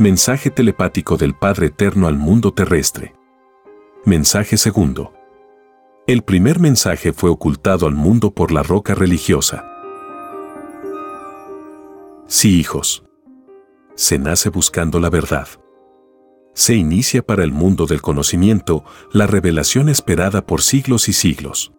Mensaje 0.00 0.48
telepático 0.50 1.18
del 1.18 1.34
Padre 1.34 1.66
Eterno 1.66 2.08
al 2.08 2.16
mundo 2.16 2.54
terrestre. 2.54 3.14
Mensaje 4.06 4.56
segundo. 4.56 5.12
El 6.06 6.22
primer 6.22 6.58
mensaje 6.58 7.12
fue 7.12 7.28
ocultado 7.28 7.86
al 7.86 7.92
mundo 7.92 8.30
por 8.30 8.50
la 8.50 8.62
roca 8.62 8.94
religiosa. 8.94 9.70
Sí, 12.26 12.58
hijos. 12.58 13.04
Se 13.94 14.18
nace 14.18 14.48
buscando 14.48 15.00
la 15.00 15.10
verdad. 15.10 15.48
Se 16.54 16.74
inicia 16.74 17.20
para 17.20 17.44
el 17.44 17.52
mundo 17.52 17.84
del 17.84 18.00
conocimiento 18.00 18.84
la 19.12 19.26
revelación 19.26 19.90
esperada 19.90 20.46
por 20.46 20.62
siglos 20.62 21.10
y 21.10 21.12
siglos. 21.12 21.74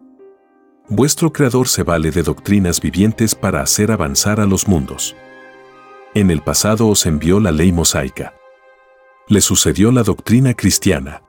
Vuestro 0.88 1.32
Creador 1.32 1.66
se 1.66 1.82
vale 1.82 2.12
de 2.12 2.22
doctrinas 2.22 2.80
vivientes 2.80 3.34
para 3.34 3.62
hacer 3.62 3.90
avanzar 3.90 4.38
a 4.38 4.46
los 4.46 4.68
mundos. 4.68 5.16
En 6.14 6.30
el 6.30 6.42
pasado 6.42 6.88
os 6.88 7.06
envió 7.06 7.40
la 7.40 7.52
ley 7.52 7.72
mosaica. 7.72 8.34
Le 9.28 9.40
sucedió 9.40 9.90
la 9.92 10.02
doctrina 10.02 10.52
cristiana. 10.52 11.22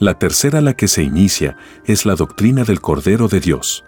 La 0.00 0.18
tercera 0.18 0.60
la 0.60 0.74
que 0.74 0.88
se 0.88 1.04
inicia 1.04 1.56
es 1.84 2.04
la 2.04 2.16
doctrina 2.16 2.64
del 2.64 2.80
Cordero 2.80 3.28
de 3.28 3.38
Dios. 3.38 3.84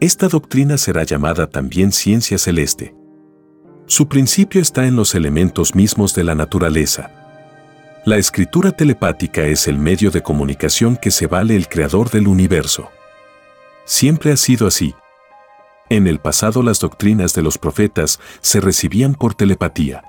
Esta 0.00 0.26
doctrina 0.26 0.78
será 0.78 1.04
llamada 1.04 1.48
también 1.48 1.92
ciencia 1.92 2.38
celeste. 2.38 2.96
Su 3.86 4.08
principio 4.08 4.60
está 4.60 4.86
en 4.86 4.96
los 4.96 5.14
elementos 5.14 5.76
mismos 5.76 6.16
de 6.16 6.24
la 6.24 6.34
naturaleza. 6.34 7.12
La 8.04 8.16
escritura 8.16 8.72
telepática 8.72 9.42
es 9.42 9.68
el 9.68 9.78
medio 9.78 10.10
de 10.10 10.22
comunicación 10.22 10.96
que 10.96 11.12
se 11.12 11.28
vale 11.28 11.54
el 11.54 11.68
creador 11.68 12.10
del 12.10 12.26
universo. 12.26 12.90
Siempre 13.84 14.32
ha 14.32 14.36
sido 14.36 14.66
así. 14.66 14.92
En 15.90 16.06
el 16.06 16.18
pasado 16.18 16.62
las 16.62 16.80
doctrinas 16.80 17.34
de 17.34 17.42
los 17.42 17.58
profetas 17.58 18.18
se 18.40 18.60
recibían 18.60 19.14
por 19.14 19.34
telepatía. 19.34 20.02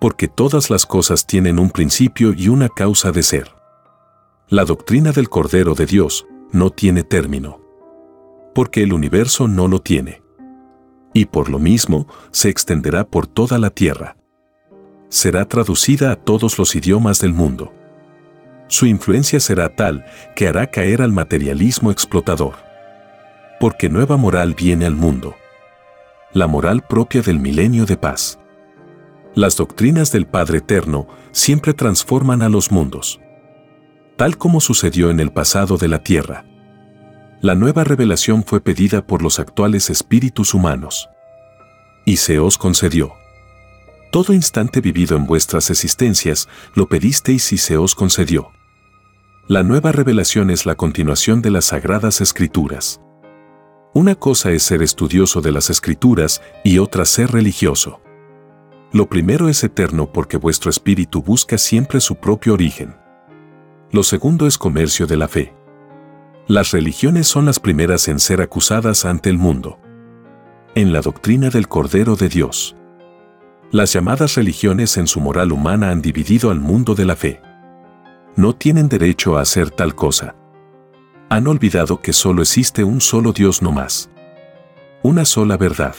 Porque 0.00 0.28
todas 0.28 0.70
las 0.70 0.86
cosas 0.86 1.26
tienen 1.26 1.58
un 1.58 1.70
principio 1.70 2.32
y 2.32 2.48
una 2.48 2.68
causa 2.68 3.10
de 3.10 3.22
ser. 3.22 3.50
La 4.48 4.64
doctrina 4.64 5.10
del 5.10 5.28
Cordero 5.28 5.74
de 5.74 5.86
Dios 5.86 6.26
no 6.52 6.70
tiene 6.70 7.02
término. 7.02 7.60
Porque 8.54 8.82
el 8.82 8.92
universo 8.92 9.48
no 9.48 9.66
lo 9.66 9.80
tiene. 9.80 10.22
Y 11.12 11.24
por 11.24 11.48
lo 11.48 11.58
mismo 11.58 12.06
se 12.30 12.48
extenderá 12.48 13.06
por 13.06 13.26
toda 13.26 13.58
la 13.58 13.70
tierra. 13.70 14.16
Será 15.08 15.46
traducida 15.48 16.12
a 16.12 16.16
todos 16.16 16.58
los 16.58 16.76
idiomas 16.76 17.20
del 17.20 17.32
mundo. 17.32 17.72
Su 18.68 18.86
influencia 18.86 19.40
será 19.40 19.74
tal 19.74 20.04
que 20.34 20.46
hará 20.46 20.68
caer 20.68 21.02
al 21.02 21.12
materialismo 21.12 21.90
explotador. 21.90 22.65
Porque 23.60 23.88
nueva 23.88 24.16
moral 24.16 24.54
viene 24.54 24.86
al 24.86 24.94
mundo. 24.94 25.34
La 26.32 26.46
moral 26.46 26.82
propia 26.86 27.22
del 27.22 27.38
milenio 27.38 27.86
de 27.86 27.96
paz. 27.96 28.38
Las 29.34 29.56
doctrinas 29.56 30.12
del 30.12 30.26
Padre 30.26 30.58
Eterno 30.58 31.06
siempre 31.32 31.74
transforman 31.74 32.42
a 32.42 32.48
los 32.48 32.70
mundos 32.70 33.20
tal 34.16 34.38
como 34.38 34.60
sucedió 34.60 35.10
en 35.10 35.20
el 35.20 35.30
pasado 35.30 35.76
de 35.76 35.88
la 35.88 36.02
Tierra. 36.02 36.44
La 37.42 37.54
nueva 37.54 37.84
revelación 37.84 38.44
fue 38.44 38.60
pedida 38.60 39.06
por 39.06 39.22
los 39.22 39.38
actuales 39.38 39.90
espíritus 39.90 40.54
humanos. 40.54 41.08
Y 42.06 42.16
se 42.16 42.38
os 42.38 42.56
concedió. 42.56 43.12
Todo 44.10 44.32
instante 44.32 44.80
vivido 44.80 45.16
en 45.16 45.26
vuestras 45.26 45.68
existencias 45.70 46.48
lo 46.74 46.88
pedisteis 46.88 47.52
y 47.52 47.58
se 47.58 47.76
os 47.76 47.94
concedió. 47.94 48.48
La 49.48 49.62
nueva 49.62 49.92
revelación 49.92 50.50
es 50.50 50.64
la 50.64 50.76
continuación 50.76 51.42
de 51.42 51.50
las 51.50 51.66
sagradas 51.66 52.20
escrituras. 52.20 53.00
Una 53.96 54.14
cosa 54.14 54.50
es 54.50 54.62
ser 54.62 54.82
estudioso 54.82 55.40
de 55.40 55.52
las 55.52 55.70
escrituras 55.70 56.42
y 56.62 56.76
otra 56.76 57.06
ser 57.06 57.32
religioso. 57.32 58.02
Lo 58.92 59.08
primero 59.08 59.48
es 59.48 59.64
eterno 59.64 60.12
porque 60.12 60.36
vuestro 60.36 60.68
espíritu 60.68 61.22
busca 61.22 61.56
siempre 61.56 62.02
su 62.02 62.16
propio 62.16 62.52
origen. 62.52 62.94
Lo 63.90 64.02
segundo 64.02 64.46
es 64.46 64.58
comercio 64.58 65.06
de 65.06 65.16
la 65.16 65.28
fe. 65.28 65.54
Las 66.46 66.72
religiones 66.72 67.26
son 67.26 67.46
las 67.46 67.58
primeras 67.58 68.06
en 68.08 68.20
ser 68.20 68.42
acusadas 68.42 69.06
ante 69.06 69.30
el 69.30 69.38
mundo. 69.38 69.78
En 70.74 70.92
la 70.92 71.00
doctrina 71.00 71.48
del 71.48 71.66
Cordero 71.66 72.16
de 72.16 72.28
Dios. 72.28 72.76
Las 73.70 73.94
llamadas 73.94 74.34
religiones 74.34 74.98
en 74.98 75.06
su 75.06 75.20
moral 75.20 75.52
humana 75.52 75.88
han 75.88 76.02
dividido 76.02 76.50
al 76.50 76.60
mundo 76.60 76.94
de 76.94 77.06
la 77.06 77.16
fe. 77.16 77.40
No 78.36 78.54
tienen 78.54 78.90
derecho 78.90 79.38
a 79.38 79.40
hacer 79.40 79.70
tal 79.70 79.94
cosa. 79.94 80.34
Han 81.28 81.48
olvidado 81.48 82.00
que 82.00 82.12
solo 82.12 82.42
existe 82.42 82.84
un 82.84 83.00
solo 83.00 83.32
Dios 83.32 83.60
no 83.60 83.72
más. 83.72 84.10
Una 85.02 85.24
sola 85.24 85.56
verdad. 85.56 85.96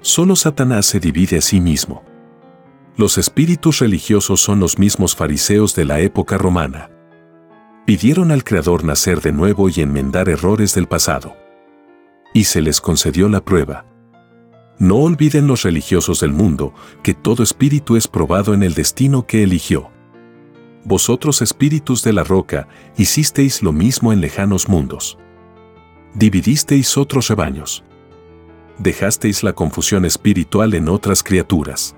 Solo 0.00 0.36
Satanás 0.36 0.84
se 0.86 1.00
divide 1.00 1.38
a 1.38 1.40
sí 1.40 1.60
mismo. 1.60 2.04
Los 2.96 3.16
espíritus 3.16 3.78
religiosos 3.78 4.40
son 4.40 4.60
los 4.60 4.78
mismos 4.78 5.16
fariseos 5.16 5.74
de 5.74 5.86
la 5.86 6.00
época 6.00 6.36
romana. 6.36 6.90
Pidieron 7.86 8.30
al 8.30 8.44
Creador 8.44 8.84
nacer 8.84 9.22
de 9.22 9.32
nuevo 9.32 9.70
y 9.70 9.80
enmendar 9.80 10.28
errores 10.28 10.74
del 10.74 10.88
pasado. 10.88 11.34
Y 12.34 12.44
se 12.44 12.60
les 12.60 12.82
concedió 12.82 13.30
la 13.30 13.42
prueba. 13.42 13.86
No 14.78 14.96
olviden 14.96 15.46
los 15.46 15.62
religiosos 15.62 16.20
del 16.20 16.32
mundo 16.32 16.74
que 17.02 17.14
todo 17.14 17.42
espíritu 17.42 17.96
es 17.96 18.06
probado 18.06 18.52
en 18.52 18.62
el 18.62 18.74
destino 18.74 19.26
que 19.26 19.42
eligió. 19.42 19.90
Vosotros 20.84 21.42
espíritus 21.42 22.02
de 22.02 22.12
la 22.12 22.24
roca, 22.24 22.68
hicisteis 22.96 23.62
lo 23.62 23.72
mismo 23.72 24.12
en 24.12 24.20
lejanos 24.20 24.68
mundos. 24.68 25.18
Dividisteis 26.14 26.96
otros 26.96 27.28
rebaños. 27.28 27.84
Dejasteis 28.78 29.42
la 29.42 29.52
confusión 29.52 30.04
espiritual 30.04 30.74
en 30.74 30.88
otras 30.88 31.22
criaturas 31.22 31.94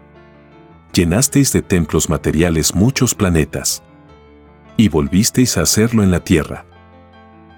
llenasteis 0.92 1.52
de 1.52 1.62
templos 1.62 2.08
materiales 2.08 2.74
muchos 2.74 3.14
planetas. 3.14 3.82
Y 4.76 4.88
volvisteis 4.88 5.56
a 5.56 5.62
hacerlo 5.62 6.02
en 6.02 6.10
la 6.10 6.20
tierra. 6.20 6.66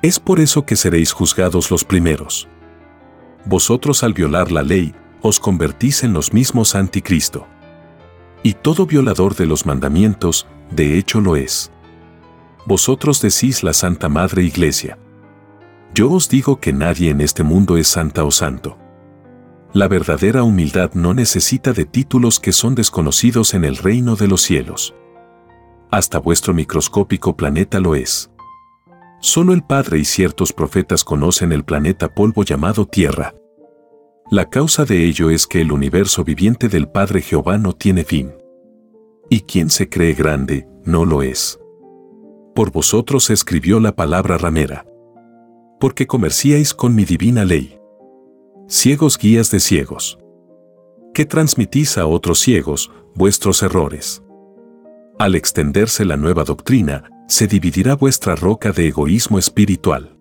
Es 0.02 0.18
por 0.18 0.40
eso 0.40 0.66
que 0.66 0.76
seréis 0.76 1.12
juzgados 1.12 1.70
los 1.70 1.84
primeros. 1.84 2.48
Vosotros 3.44 4.02
al 4.02 4.12
violar 4.12 4.50
la 4.52 4.62
ley, 4.62 4.94
os 5.20 5.38
convertís 5.38 6.02
en 6.02 6.12
los 6.12 6.32
mismos 6.32 6.74
anticristo. 6.74 7.46
Y 8.42 8.54
todo 8.54 8.86
violador 8.86 9.36
de 9.36 9.46
los 9.46 9.66
mandamientos, 9.66 10.46
de 10.74 10.98
hecho 10.98 11.20
lo 11.20 11.36
es. 11.36 11.70
Vosotros 12.66 13.20
decís 13.20 13.62
la 13.62 13.72
Santa 13.72 14.08
Madre 14.08 14.42
Iglesia. 14.42 14.98
Yo 15.94 16.10
os 16.10 16.28
digo 16.28 16.60
que 16.60 16.72
nadie 16.72 17.10
en 17.10 17.20
este 17.20 17.42
mundo 17.42 17.76
es 17.76 17.88
santa 17.88 18.24
o 18.24 18.30
santo. 18.30 18.78
La 19.74 19.88
verdadera 19.88 20.42
humildad 20.42 20.92
no 20.94 21.14
necesita 21.14 21.72
de 21.72 21.84
títulos 21.84 22.40
que 22.40 22.52
son 22.52 22.74
desconocidos 22.74 23.54
en 23.54 23.64
el 23.64 23.76
reino 23.76 24.16
de 24.16 24.28
los 24.28 24.42
cielos. 24.42 24.94
Hasta 25.90 26.18
vuestro 26.18 26.54
microscópico 26.54 27.36
planeta 27.36 27.80
lo 27.80 27.94
es. 27.94 28.30
Solo 29.20 29.52
el 29.52 29.62
Padre 29.62 29.98
y 29.98 30.04
ciertos 30.04 30.52
profetas 30.52 31.04
conocen 31.04 31.52
el 31.52 31.64
planeta 31.64 32.14
polvo 32.14 32.44
llamado 32.44 32.86
Tierra. 32.86 33.34
La 34.30 34.48
causa 34.48 34.84
de 34.84 35.04
ello 35.04 35.30
es 35.30 35.46
que 35.46 35.60
el 35.60 35.72
universo 35.72 36.24
viviente 36.24 36.68
del 36.68 36.88
Padre 36.88 37.20
Jehová 37.20 37.58
no 37.58 37.74
tiene 37.74 38.04
fin. 38.04 38.32
Y 39.32 39.40
quien 39.40 39.70
se 39.70 39.88
cree 39.88 40.12
grande, 40.12 40.68
no 40.84 41.06
lo 41.06 41.22
es. 41.22 41.58
Por 42.54 42.70
vosotros 42.70 43.30
escribió 43.30 43.80
la 43.80 43.96
palabra 43.96 44.36
ramera. 44.36 44.84
Porque 45.80 46.06
comerciáis 46.06 46.74
con 46.74 46.94
mi 46.94 47.06
divina 47.06 47.46
ley 47.46 47.78
ciegos 48.68 49.16
guías 49.16 49.50
de 49.50 49.60
ciegos. 49.60 50.18
¿Qué 51.14 51.24
transmitís 51.24 51.96
a 51.96 52.06
otros 52.06 52.40
ciegos 52.40 52.92
vuestros 53.14 53.62
errores? 53.62 54.22
Al 55.18 55.34
extenderse 55.34 56.04
la 56.04 56.18
nueva 56.18 56.44
doctrina, 56.44 57.08
se 57.26 57.46
dividirá 57.46 57.96
vuestra 57.96 58.36
roca 58.36 58.70
de 58.72 58.88
egoísmo 58.88 59.38
espiritual. 59.38 60.18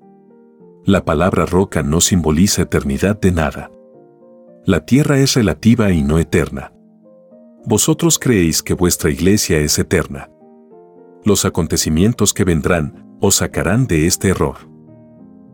La 0.86 1.04
palabra 1.04 1.46
roca 1.46 1.84
no 1.84 2.00
simboliza 2.00 2.62
eternidad 2.62 3.20
de 3.20 3.34
nada. 3.34 3.72
La 4.64 4.86
tierra 4.86 5.20
es 5.20 5.34
relativa 5.34 5.92
y 5.92 6.02
no 6.02 6.18
eterna. 6.18 6.72
Vosotros 7.66 8.18
creéis 8.18 8.64
que 8.64 8.74
vuestra 8.74 9.12
iglesia 9.12 9.60
es 9.60 9.78
eterna. 9.78 10.30
Los 11.24 11.46
acontecimientos 11.46 12.34
que 12.34 12.44
vendrán 12.44 13.18
os 13.22 13.36
sacarán 13.36 13.86
de 13.86 14.08
este 14.08 14.30
error. 14.30 14.58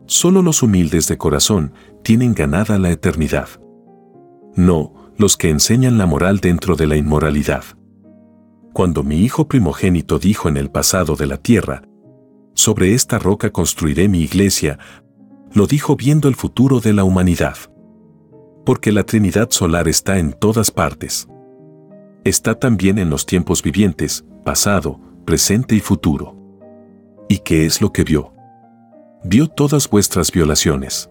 Solo 0.06 0.40
los 0.40 0.62
humildes 0.62 1.06
de 1.06 1.18
corazón 1.18 1.74
tienen 2.02 2.32
ganada 2.32 2.78
la 2.78 2.90
eternidad. 2.90 3.48
No, 4.54 4.94
los 5.18 5.36
que 5.36 5.50
enseñan 5.50 5.98
la 5.98 6.06
moral 6.06 6.38
dentro 6.40 6.76
de 6.76 6.86
la 6.86 6.96
inmoralidad. 6.96 7.64
Cuando 8.72 9.02
mi 9.02 9.16
hijo 9.20 9.48
primogénito 9.48 10.18
dijo 10.18 10.48
en 10.48 10.56
el 10.56 10.70
pasado 10.70 11.14
de 11.14 11.26
la 11.26 11.36
tierra, 11.36 11.82
sobre 12.54 12.94
esta 12.94 13.18
roca 13.18 13.50
construiré 13.50 14.08
mi 14.08 14.20
iglesia, 14.20 14.78
lo 15.52 15.66
dijo 15.66 15.94
viendo 15.94 16.28
el 16.28 16.36
futuro 16.36 16.80
de 16.80 16.94
la 16.94 17.04
humanidad. 17.04 17.56
Porque 18.64 18.92
la 18.92 19.04
Trinidad 19.04 19.50
solar 19.50 19.88
está 19.88 20.18
en 20.18 20.32
todas 20.32 20.70
partes. 20.70 21.28
Está 22.24 22.58
también 22.58 22.98
en 22.98 23.10
los 23.10 23.26
tiempos 23.26 23.62
vivientes, 23.62 24.24
pasado, 24.44 25.00
presente 25.24 25.74
y 25.74 25.80
futuro. 25.80 26.36
¿Y 27.28 27.38
qué 27.38 27.66
es 27.66 27.80
lo 27.80 27.92
que 27.92 28.04
vio? 28.04 28.32
Vio 29.24 29.48
todas 29.48 29.88
vuestras 29.88 30.32
violaciones. 30.32 31.10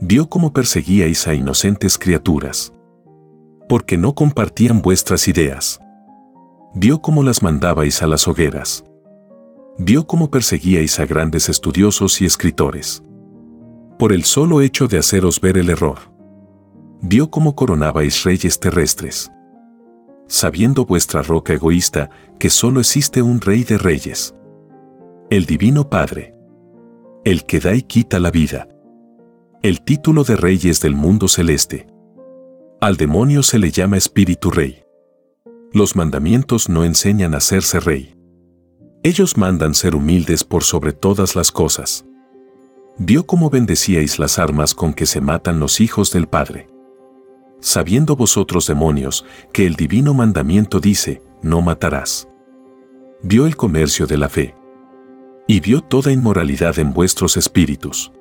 Vio 0.00 0.28
cómo 0.28 0.52
perseguíais 0.52 1.26
a 1.26 1.34
inocentes 1.34 1.98
criaturas. 1.98 2.72
Porque 3.68 3.96
no 3.98 4.14
compartían 4.14 4.82
vuestras 4.82 5.26
ideas. 5.26 5.80
Vio 6.74 7.00
cómo 7.00 7.22
las 7.22 7.42
mandabais 7.42 8.02
a 8.02 8.06
las 8.06 8.28
hogueras. 8.28 8.84
Vio 9.78 10.06
cómo 10.06 10.30
perseguíais 10.30 11.00
a 11.00 11.06
grandes 11.06 11.48
estudiosos 11.48 12.20
y 12.20 12.26
escritores. 12.26 13.02
Por 13.98 14.12
el 14.12 14.24
solo 14.24 14.60
hecho 14.60 14.86
de 14.86 14.98
haceros 14.98 15.40
ver 15.40 15.58
el 15.58 15.70
error. 15.70 15.98
Vio 17.00 17.30
cómo 17.30 17.56
coronabais 17.56 18.24
reyes 18.24 18.60
terrestres. 18.60 19.30
Sabiendo 20.28 20.84
vuestra 20.84 21.22
roca 21.22 21.52
egoísta 21.52 22.10
que 22.38 22.50
solo 22.50 22.80
existe 22.80 23.22
un 23.22 23.40
rey 23.40 23.62
de 23.62 23.78
reyes. 23.78 24.34
El 25.30 25.46
Divino 25.46 25.88
Padre. 25.88 26.34
El 27.24 27.44
que 27.44 27.60
da 27.60 27.74
y 27.74 27.82
quita 27.82 28.18
la 28.18 28.30
vida. 28.30 28.68
El 29.62 29.82
título 29.82 30.24
de 30.24 30.36
reyes 30.36 30.80
del 30.80 30.94
mundo 30.94 31.28
celeste. 31.28 31.86
Al 32.80 32.96
demonio 32.96 33.42
se 33.42 33.58
le 33.58 33.70
llama 33.70 33.96
Espíritu 33.96 34.50
Rey. 34.50 34.82
Los 35.72 35.94
mandamientos 35.94 36.68
no 36.68 36.84
enseñan 36.84 37.34
a 37.34 37.38
hacerse 37.38 37.80
rey. 37.80 38.16
Ellos 39.02 39.36
mandan 39.36 39.74
ser 39.74 39.94
humildes 39.94 40.42
por 40.42 40.64
sobre 40.64 40.92
todas 40.92 41.36
las 41.36 41.52
cosas. 41.52 42.04
Vio 42.98 43.26
cómo 43.26 43.50
bendecíais 43.50 44.18
las 44.18 44.38
armas 44.38 44.74
con 44.74 44.92
que 44.92 45.06
se 45.06 45.20
matan 45.20 45.60
los 45.60 45.80
hijos 45.80 46.12
del 46.12 46.26
Padre. 46.26 46.66
Sabiendo 47.66 48.14
vosotros 48.14 48.66
demonios 48.68 49.24
que 49.52 49.66
el 49.66 49.74
divino 49.74 50.14
mandamiento 50.14 50.78
dice, 50.78 51.20
no 51.42 51.62
matarás. 51.62 52.28
Vio 53.22 53.46
el 53.46 53.56
comercio 53.56 54.06
de 54.06 54.16
la 54.16 54.28
fe. 54.28 54.54
Y 55.48 55.58
vio 55.58 55.80
toda 55.80 56.12
inmoralidad 56.12 56.78
en 56.78 56.92
vuestros 56.92 57.36
espíritus. 57.36 58.12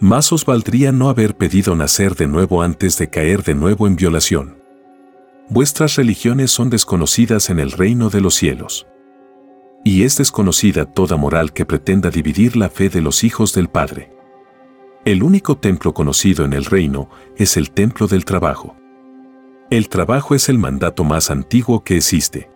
Más 0.00 0.32
os 0.32 0.44
valdría 0.44 0.90
no 0.90 1.08
haber 1.08 1.36
pedido 1.36 1.76
nacer 1.76 2.16
de 2.16 2.26
nuevo 2.26 2.62
antes 2.62 2.98
de 2.98 3.08
caer 3.08 3.44
de 3.44 3.54
nuevo 3.54 3.86
en 3.86 3.94
violación 3.94 4.58
vuestras 5.50 5.96
religiones 5.96 6.50
son 6.50 6.70
desconocidas 6.70 7.50
en 7.50 7.58
el 7.58 7.72
reino 7.72 8.10
de 8.10 8.20
los 8.20 8.34
cielos. 8.34 8.86
Y 9.84 10.02
es 10.02 10.18
desconocida 10.18 10.84
toda 10.84 11.16
moral 11.16 11.52
que 11.52 11.64
pretenda 11.64 12.10
dividir 12.10 12.56
la 12.56 12.68
fe 12.68 12.88
de 12.88 13.00
los 13.00 13.24
hijos 13.24 13.54
del 13.54 13.68
Padre. 13.68 14.12
El 15.04 15.22
único 15.22 15.56
templo 15.56 15.94
conocido 15.94 16.44
en 16.44 16.52
el 16.52 16.64
reino 16.64 17.08
es 17.36 17.56
el 17.56 17.70
templo 17.70 18.06
del 18.06 18.24
trabajo. 18.24 18.76
El 19.70 19.88
trabajo 19.88 20.34
es 20.34 20.48
el 20.48 20.58
mandato 20.58 21.04
más 21.04 21.30
antiguo 21.30 21.84
que 21.84 21.96
existe. 21.96 22.50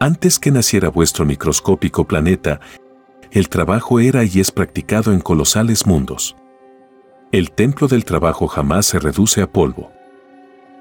Antes 0.00 0.38
que 0.38 0.50
naciera 0.50 0.88
vuestro 0.88 1.24
microscópico 1.24 2.06
planeta, 2.06 2.60
el 3.30 3.48
trabajo 3.48 4.00
era 4.00 4.24
y 4.24 4.40
es 4.40 4.50
practicado 4.50 5.12
en 5.12 5.20
colosales 5.20 5.86
mundos. 5.86 6.36
El 7.32 7.50
templo 7.52 7.88
del 7.88 8.04
trabajo 8.04 8.46
jamás 8.46 8.86
se 8.86 8.98
reduce 8.98 9.42
a 9.42 9.50
polvo 9.50 9.90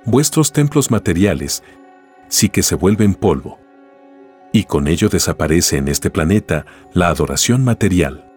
vuestros 0.05 0.51
templos 0.51 0.91
materiales, 0.91 1.63
sí 2.27 2.49
que 2.49 2.63
se 2.63 2.75
vuelven 2.75 3.15
polvo. 3.15 3.59
Y 4.51 4.65
con 4.65 4.87
ello 4.87 5.09
desaparece 5.09 5.77
en 5.77 5.87
este 5.87 6.09
planeta 6.09 6.65
la 6.93 7.07
adoración 7.07 7.63
material. 7.63 8.32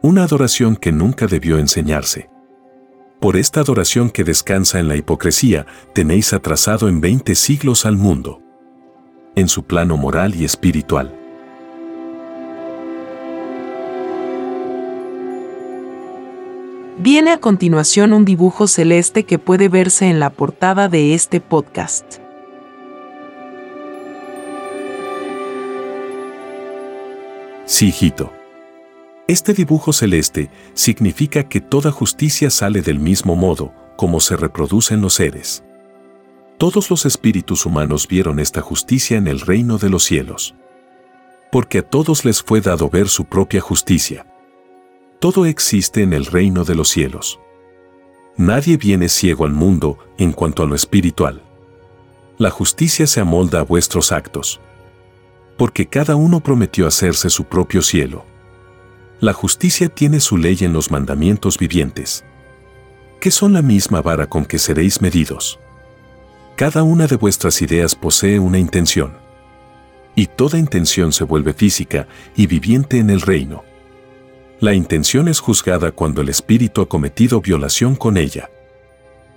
Una 0.00 0.22
adoración 0.22 0.76
que 0.76 0.92
nunca 0.92 1.26
debió 1.26 1.58
enseñarse. 1.58 2.30
Por 3.20 3.36
esta 3.36 3.60
adoración 3.60 4.10
que 4.10 4.22
descansa 4.22 4.78
en 4.78 4.86
la 4.86 4.94
hipocresía, 4.94 5.66
tenéis 5.92 6.32
atrasado 6.32 6.88
en 6.88 7.00
20 7.00 7.34
siglos 7.34 7.84
al 7.84 7.96
mundo. 7.96 8.40
En 9.34 9.48
su 9.48 9.64
plano 9.64 9.96
moral 9.96 10.36
y 10.36 10.44
espiritual. 10.44 11.12
Viene 16.98 17.32
a 17.32 17.38
continuación 17.38 18.12
un 18.12 18.24
dibujo 18.24 18.68
celeste 18.68 19.24
que 19.24 19.40
puede 19.40 19.68
verse 19.68 20.08
en 20.08 20.20
la 20.20 20.30
portada 20.30 20.88
de 20.88 21.14
este 21.14 21.40
podcast. 21.40 22.18
Sí, 27.64 27.88
hijito. 27.88 28.37
Este 29.28 29.54
dibujo 29.54 29.92
celeste 29.92 30.50
significa 30.74 31.48
que 31.48 31.60
toda 31.60 31.92
justicia 31.92 32.50
sale 32.50 32.82
del 32.82 32.98
mismo 32.98 33.36
modo 33.36 33.72
como 33.96 34.18
se 34.18 34.36
reproducen 34.36 35.00
los 35.00 35.14
seres. 35.14 35.62
Todos 36.58 36.90
los 36.90 37.06
espíritus 37.06 37.66
humanos 37.66 38.08
vieron 38.08 38.40
esta 38.40 38.62
justicia 38.62 39.16
en 39.16 39.28
el 39.28 39.38
reino 39.40 39.78
de 39.78 39.90
los 39.90 40.02
cielos. 40.02 40.56
Porque 41.52 41.78
a 41.78 41.82
todos 41.82 42.24
les 42.24 42.42
fue 42.42 42.60
dado 42.60 42.90
ver 42.90 43.08
su 43.08 43.26
propia 43.26 43.60
justicia 43.60 44.26
todo 45.18 45.46
existe 45.46 46.02
en 46.02 46.12
el 46.12 46.26
reino 46.26 46.64
de 46.64 46.76
los 46.76 46.88
cielos. 46.90 47.40
Nadie 48.36 48.76
viene 48.76 49.08
ciego 49.08 49.44
al 49.44 49.52
mundo 49.52 49.98
en 50.16 50.32
cuanto 50.32 50.62
a 50.62 50.66
lo 50.66 50.76
espiritual. 50.76 51.42
La 52.38 52.50
justicia 52.50 53.04
se 53.08 53.20
amolda 53.20 53.58
a 53.58 53.64
vuestros 53.64 54.12
actos. 54.12 54.60
Porque 55.56 55.86
cada 55.86 56.14
uno 56.14 56.38
prometió 56.38 56.86
hacerse 56.86 57.30
su 57.30 57.44
propio 57.44 57.82
cielo. 57.82 58.24
La 59.20 59.32
justicia 59.32 59.88
tiene 59.88 60.20
su 60.20 60.36
ley 60.36 60.58
en 60.60 60.72
los 60.72 60.92
mandamientos 60.92 61.58
vivientes. 61.58 62.24
Que 63.20 63.32
son 63.32 63.52
la 63.52 63.62
misma 63.62 64.00
vara 64.00 64.28
con 64.28 64.44
que 64.44 64.60
seréis 64.60 65.00
medidos. 65.02 65.58
Cada 66.54 66.84
una 66.84 67.08
de 67.08 67.16
vuestras 67.16 67.60
ideas 67.60 67.96
posee 67.96 68.38
una 68.38 68.60
intención. 68.60 69.16
Y 70.14 70.26
toda 70.26 70.56
intención 70.56 71.12
se 71.12 71.24
vuelve 71.24 71.52
física 71.52 72.06
y 72.36 72.46
viviente 72.46 72.98
en 72.98 73.10
el 73.10 73.20
reino. 73.20 73.64
La 74.60 74.74
intención 74.74 75.26
es 75.26 75.40
juzgada 75.40 75.90
cuando 75.90 76.20
el 76.20 76.28
espíritu 76.28 76.80
ha 76.80 76.88
cometido 76.88 77.40
violación 77.40 77.96
con 77.96 78.18
ella. 78.18 78.50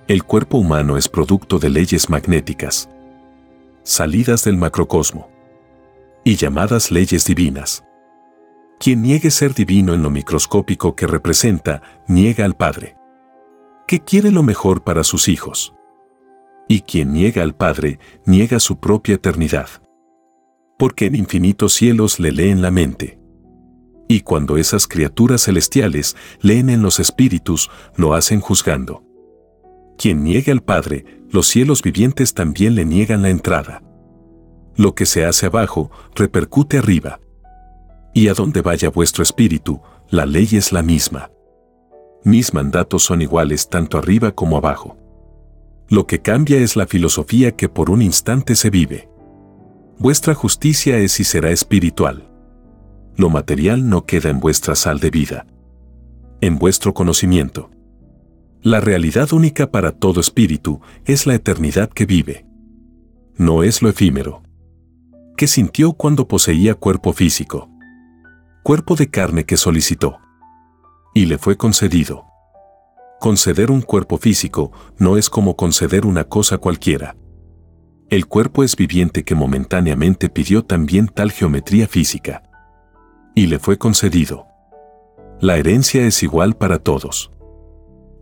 El 0.08 0.24
cuerpo 0.24 0.60
humano 0.60 0.96
es 0.96 1.10
producto 1.10 1.58
de 1.58 1.72
leyes 1.72 2.08
magnéticas, 2.08 2.88
salidas 3.82 4.44
del 4.44 4.58
macrocosmo, 4.58 5.30
y 6.24 6.36
llamadas 6.36 6.92
leyes 6.92 7.26
divinas. 7.26 7.84
Quien 8.82 9.02
niegue 9.02 9.32
ser 9.32 9.54
divino 9.54 9.94
en 9.94 10.04
lo 10.04 10.10
microscópico 10.10 10.96
que 10.96 11.08
representa, 11.08 12.04
niega 12.08 12.44
al 12.44 12.58
Padre, 12.58 12.98
que 13.88 14.00
quiere 14.00 14.32
lo 14.32 14.44
mejor 14.44 14.84
para 14.84 15.04
sus 15.04 15.28
hijos. 15.28 15.74
Y 16.68 16.82
quien 16.82 17.14
niega 17.14 17.44
al 17.44 17.56
Padre, 17.56 18.00
niega 18.26 18.60
su 18.60 18.80
propia 18.80 19.16
eternidad. 19.16 19.70
Porque 20.80 21.06
en 21.06 21.16
infinitos 21.16 21.74
cielos 21.74 22.20
le 22.20 22.32
leen 22.32 22.62
la 22.62 22.72
mente 22.72 23.22
y 24.12 24.22
cuando 24.22 24.58
esas 24.58 24.88
criaturas 24.88 25.46
celestiales 25.46 26.18
leen 26.42 26.70
en 26.70 26.82
los 26.82 27.00
espíritus, 27.00 27.72
lo 27.96 28.14
hacen 28.14 28.42
juzgando. 28.42 29.06
Quien 29.98 30.26
niegue 30.26 30.52
al 30.52 30.62
Padre, 30.62 31.06
los 31.30 31.48
cielos 31.48 31.82
vivientes 31.82 32.34
también 32.34 32.76
le 32.76 32.84
niegan 32.84 33.22
la 33.22 33.30
entrada. 33.30 33.82
Lo 34.76 34.96
que 34.96 35.06
se 35.06 35.24
hace 35.26 35.46
abajo 35.46 35.92
repercute 36.14 36.78
arriba. 36.78 37.22
Y 38.14 38.28
a 38.28 38.34
donde 38.34 38.62
vaya 38.62 38.90
vuestro 38.90 39.24
espíritu, 39.24 39.82
la 40.10 40.26
ley 40.26 40.50
es 40.52 40.72
la 40.72 40.82
misma. 40.82 41.32
Mis 42.24 42.54
mandatos 42.54 43.04
son 43.04 43.22
iguales 43.22 43.70
tanto 43.70 43.98
arriba 43.98 44.32
como 44.32 44.58
abajo. 44.58 44.98
Lo 45.90 46.08
que 46.08 46.22
cambia 46.22 46.58
es 46.58 46.76
la 46.76 46.88
filosofía 46.88 47.52
que 47.52 47.70
por 47.70 47.90
un 47.90 48.02
instante 48.02 48.56
se 48.56 48.70
vive. 48.70 49.10
Vuestra 49.98 50.34
justicia 50.34 50.98
es 50.98 51.20
y 51.20 51.24
será 51.24 51.52
espiritual 51.52 52.32
lo 53.22 53.30
material 53.30 53.88
no 53.88 54.06
queda 54.06 54.30
en 54.30 54.40
vuestra 54.40 54.76
sal 54.76 55.00
de 55.00 55.10
vida, 55.10 55.46
en 56.42 56.58
vuestro 56.58 56.94
conocimiento. 56.94 57.70
La 58.62 58.80
realidad 58.80 59.34
única 59.34 59.72
para 59.72 59.92
todo 59.92 60.20
espíritu 60.20 60.82
es 61.06 61.26
la 61.26 61.36
eternidad 61.36 61.90
que 61.90 62.06
vive. 62.06 62.46
No 63.38 63.64
es 63.64 63.82
lo 63.82 63.90
efímero. 63.90 64.44
¿Qué 65.36 65.48
sintió 65.48 65.94
cuando 65.94 66.28
poseía 66.28 66.76
cuerpo 66.76 67.14
físico? 67.14 67.70
Cuerpo 68.64 68.96
de 68.96 69.10
carne 69.10 69.44
que 69.44 69.58
solicitó. 69.58 70.20
Y 71.14 71.26
le 71.26 71.38
fue 71.38 71.58
concedido. 71.58 72.26
Conceder 73.20 73.72
un 73.72 73.82
cuerpo 73.82 74.18
físico 74.18 74.72
no 74.98 75.18
es 75.18 75.30
como 75.30 75.56
conceder 75.56 76.06
una 76.06 76.26
cosa 76.26 76.58
cualquiera. 76.58 77.16
El 78.10 78.28
cuerpo 78.28 78.64
es 78.64 78.76
viviente 78.76 79.24
que 79.24 79.36
momentáneamente 79.36 80.30
pidió 80.30 80.64
también 80.64 81.08
tal 81.08 81.32
geometría 81.32 81.88
física 81.88 82.44
y 83.36 83.48
le 83.48 83.60
fue 83.60 83.78
concedido. 83.78 84.46
La 85.40 85.58
herencia 85.58 86.06
es 86.06 86.22
igual 86.24 86.56
para 86.56 86.80
todos. 86.80 87.32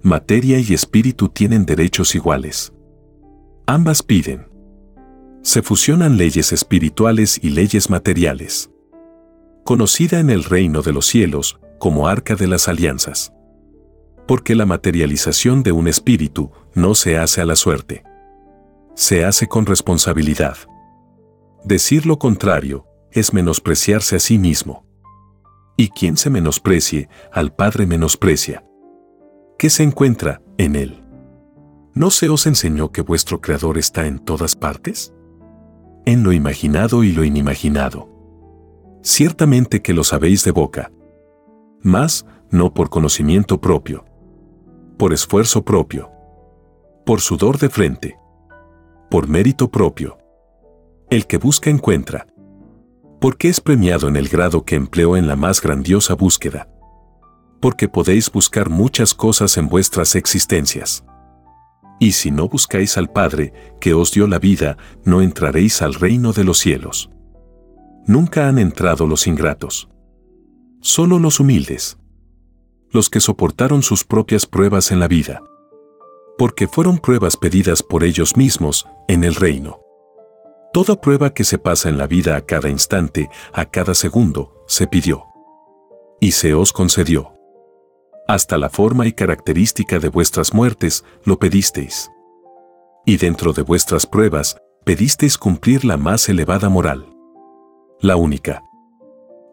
Materia 0.01 0.59
y 0.59 0.73
espíritu 0.73 1.29
tienen 1.29 1.65
derechos 1.65 2.15
iguales. 2.15 2.71
Ambas 3.65 4.03
piden. 4.03 4.47
Se 5.41 5.61
fusionan 5.61 6.17
leyes 6.17 6.53
espirituales 6.53 7.39
y 7.41 7.49
leyes 7.49 7.89
materiales. 7.89 8.71
Conocida 9.63 10.19
en 10.19 10.29
el 10.29 10.43
reino 10.43 10.81
de 10.81 10.93
los 10.93 11.05
cielos 11.05 11.59
como 11.79 12.07
arca 12.07 12.35
de 12.35 12.47
las 12.47 12.67
alianzas. 12.67 13.33
Porque 14.27 14.55
la 14.55 14.65
materialización 14.65 15.63
de 15.63 15.71
un 15.71 15.87
espíritu 15.87 16.51
no 16.75 16.95
se 16.95 17.17
hace 17.17 17.41
a 17.41 17.45
la 17.45 17.55
suerte. 17.55 18.03
Se 18.95 19.25
hace 19.25 19.47
con 19.47 19.65
responsabilidad. 19.65 20.57
Decir 21.63 22.05
lo 22.05 22.19
contrario 22.19 22.85
es 23.11 23.33
menospreciarse 23.33 24.15
a 24.15 24.19
sí 24.19 24.37
mismo. 24.37 24.85
Y 25.77 25.89
quien 25.89 26.17
se 26.17 26.29
menosprecie, 26.29 27.09
al 27.31 27.55
Padre 27.55 27.85
menosprecia. 27.87 28.63
¿Qué 29.57 29.69
se 29.69 29.83
encuentra 29.83 30.41
en 30.57 30.75
él? 30.75 31.03
¿No 31.93 32.11
se 32.11 32.29
os 32.29 32.45
enseñó 32.45 32.91
que 32.91 33.01
vuestro 33.01 33.41
Creador 33.41 33.77
está 33.77 34.05
en 34.05 34.19
todas 34.19 34.55
partes? 34.55 35.13
En 36.05 36.23
lo 36.23 36.33
imaginado 36.33 37.03
y 37.03 37.11
lo 37.11 37.23
inimaginado. 37.23 38.09
Ciertamente 39.01 39.81
que 39.81 39.93
lo 39.93 40.03
sabéis 40.03 40.43
de 40.43 40.51
boca. 40.51 40.91
Mas, 41.81 42.25
no 42.51 42.73
por 42.73 42.89
conocimiento 42.89 43.59
propio. 43.61 44.05
Por 44.97 45.13
esfuerzo 45.13 45.63
propio. 45.63 46.11
Por 47.05 47.21
sudor 47.21 47.57
de 47.57 47.69
frente. 47.69 48.17
Por 49.09 49.27
mérito 49.27 49.69
propio 49.69 50.19
el 51.09 51.25
que 51.25 51.37
busca 51.37 51.69
encuentra. 51.69 52.27
Porque 53.19 53.49
es 53.49 53.59
premiado 53.59 54.07
en 54.07 54.15
el 54.15 54.29
grado 54.29 54.63
que 54.63 54.75
empleó 54.75 55.17
en 55.17 55.27
la 55.27 55.35
más 55.35 55.61
grandiosa 55.61 56.13
búsqueda. 56.13 56.69
Porque 57.59 57.89
podéis 57.89 58.31
buscar 58.31 58.69
muchas 58.69 59.13
cosas 59.13 59.57
en 59.57 59.67
vuestras 59.67 60.15
existencias. 60.15 61.03
Y 61.99 62.13
si 62.13 62.31
no 62.31 62.47
buscáis 62.47 62.97
al 62.97 63.11
Padre, 63.11 63.53
que 63.81 63.93
os 63.93 64.11
dio 64.11 64.27
la 64.27 64.39
vida, 64.39 64.77
no 65.03 65.21
entraréis 65.21 65.81
al 65.81 65.95
reino 65.95 66.31
de 66.31 66.43
los 66.45 66.59
cielos. 66.59 67.09
Nunca 68.05 68.47
han 68.47 68.59
entrado 68.59 69.07
los 69.07 69.27
ingratos. 69.27 69.89
Solo 70.81 71.19
los 71.19 71.39
humildes. 71.39 71.97
Los 72.91 73.09
que 73.09 73.19
soportaron 73.19 73.83
sus 73.83 74.03
propias 74.03 74.45
pruebas 74.45 74.91
en 74.91 74.99
la 74.99 75.07
vida. 75.07 75.43
Porque 76.37 76.67
fueron 76.67 76.97
pruebas 76.97 77.37
pedidas 77.37 77.83
por 77.83 78.03
ellos 78.03 78.37
mismos 78.37 78.87
en 79.07 79.23
el 79.23 79.35
reino. 79.35 79.81
Toda 80.71 81.01
prueba 81.01 81.33
que 81.33 81.43
se 81.43 81.57
pasa 81.57 81.89
en 81.89 81.97
la 81.97 82.07
vida 82.07 82.35
a 82.35 82.41
cada 82.41 82.69
instante, 82.69 83.29
a 83.53 83.65
cada 83.65 83.93
segundo, 83.93 84.63
se 84.67 84.87
pidió. 84.87 85.25
Y 86.19 86.31
se 86.31 86.53
os 86.53 86.71
concedió. 86.71 87.33
Hasta 88.27 88.57
la 88.57 88.69
forma 88.69 89.07
y 89.07 89.13
característica 89.13 89.99
de 89.99 90.09
vuestras 90.09 90.53
muertes 90.53 91.03
lo 91.25 91.39
pedisteis. 91.39 92.11
Y 93.05 93.17
dentro 93.17 93.53
de 93.53 93.63
vuestras 93.63 94.05
pruebas, 94.05 94.57
pedisteis 94.85 95.37
cumplir 95.37 95.83
la 95.83 95.97
más 95.97 96.29
elevada 96.29 96.69
moral. 96.69 97.18
La 98.01 98.15
única. 98.15 98.63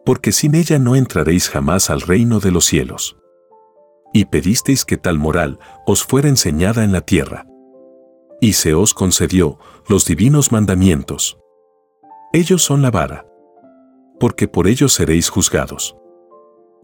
Porque 0.05 0.31
sin 0.31 0.55
ella 0.55 0.79
no 0.79 0.95
entraréis 0.95 1.49
jamás 1.49 1.89
al 1.89 2.01
reino 2.01 2.39
de 2.39 2.51
los 2.51 2.65
cielos. 2.65 3.17
Y 4.13 4.25
pedisteis 4.25 4.85
que 4.85 4.97
tal 4.97 5.17
moral 5.17 5.59
os 5.85 6.03
fuera 6.03 6.29
enseñada 6.29 6.83
en 6.83 6.91
la 6.91 7.01
tierra 7.01 7.45
y 8.39 8.53
se 8.53 8.73
os 8.73 8.93
concedió 8.93 9.57
los 9.87 10.05
divinos 10.05 10.51
mandamientos. 10.51 11.37
Ellos 12.33 12.63
son 12.63 12.81
la 12.81 12.91
vara, 12.91 13.25
porque 14.19 14.47
por 14.47 14.67
ellos 14.67 14.93
seréis 14.93 15.29
juzgados. 15.29 15.95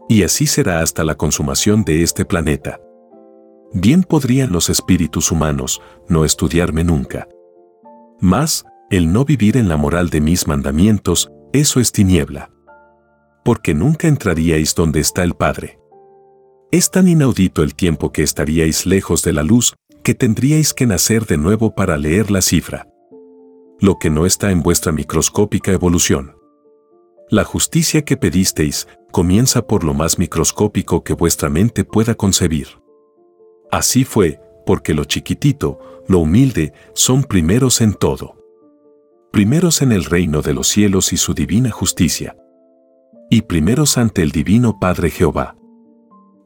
Y 0.08 0.22
así 0.22 0.46
será 0.46 0.80
hasta 0.80 1.04
la 1.04 1.14
consumación 1.14 1.84
de 1.84 2.02
este 2.02 2.24
planeta. 2.24 2.80
Bien 3.72 4.02
podrían 4.02 4.52
los 4.52 4.68
espíritus 4.68 5.32
humanos 5.32 5.80
no 6.08 6.24
estudiarme 6.24 6.84
nunca. 6.84 7.28
Mas, 8.20 8.64
el 8.90 9.12
no 9.12 9.24
vivir 9.24 9.56
en 9.56 9.68
la 9.68 9.76
moral 9.76 10.10
de 10.10 10.20
mis 10.20 10.46
mandamientos, 10.46 11.30
eso 11.54 11.78
es 11.78 11.92
tiniebla. 11.92 12.50
Porque 13.44 13.74
nunca 13.74 14.08
entraríais 14.08 14.74
donde 14.74 14.98
está 14.98 15.22
el 15.22 15.34
Padre. 15.34 15.78
Es 16.72 16.90
tan 16.90 17.06
inaudito 17.06 17.62
el 17.62 17.76
tiempo 17.76 18.10
que 18.10 18.24
estaríais 18.24 18.86
lejos 18.86 19.22
de 19.22 19.32
la 19.32 19.44
luz 19.44 19.76
que 20.02 20.14
tendríais 20.14 20.74
que 20.74 20.86
nacer 20.86 21.26
de 21.26 21.36
nuevo 21.36 21.72
para 21.74 21.96
leer 21.96 22.32
la 22.32 22.42
cifra. 22.42 22.88
Lo 23.78 24.00
que 24.00 24.10
no 24.10 24.26
está 24.26 24.50
en 24.50 24.62
vuestra 24.62 24.90
microscópica 24.90 25.70
evolución. 25.70 26.36
La 27.30 27.44
justicia 27.44 28.04
que 28.04 28.16
pedisteis 28.16 28.88
comienza 29.12 29.64
por 29.64 29.84
lo 29.84 29.94
más 29.94 30.18
microscópico 30.18 31.04
que 31.04 31.14
vuestra 31.14 31.50
mente 31.50 31.84
pueda 31.84 32.16
concebir. 32.16 32.66
Así 33.70 34.04
fue, 34.04 34.40
porque 34.66 34.92
lo 34.92 35.04
chiquitito, 35.04 35.78
lo 36.08 36.18
humilde, 36.18 36.72
son 36.94 37.22
primeros 37.22 37.80
en 37.80 37.94
todo. 37.94 38.43
Primeros 39.34 39.82
en 39.82 39.90
el 39.90 40.04
reino 40.04 40.42
de 40.42 40.54
los 40.54 40.68
cielos 40.68 41.12
y 41.12 41.16
su 41.16 41.34
divina 41.34 41.72
justicia. 41.72 42.36
Y 43.28 43.42
primeros 43.42 43.98
ante 43.98 44.22
el 44.22 44.30
divino 44.30 44.78
Padre 44.78 45.10
Jehová. 45.10 45.56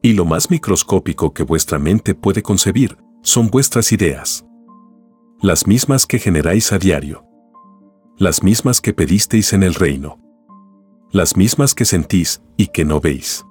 Y 0.00 0.14
lo 0.14 0.24
más 0.24 0.50
microscópico 0.50 1.34
que 1.34 1.42
vuestra 1.42 1.78
mente 1.78 2.14
puede 2.14 2.42
concebir, 2.42 2.96
son 3.20 3.48
vuestras 3.48 3.92
ideas. 3.92 4.46
Las 5.42 5.66
mismas 5.66 6.06
que 6.06 6.18
generáis 6.18 6.72
a 6.72 6.78
diario. 6.78 7.26
Las 8.16 8.42
mismas 8.42 8.80
que 8.80 8.94
pedisteis 8.94 9.52
en 9.52 9.64
el 9.64 9.74
reino. 9.74 10.18
Las 11.12 11.36
mismas 11.36 11.74
que 11.74 11.84
sentís 11.84 12.40
y 12.56 12.68
que 12.68 12.86
no 12.86 13.02
veis. 13.02 13.44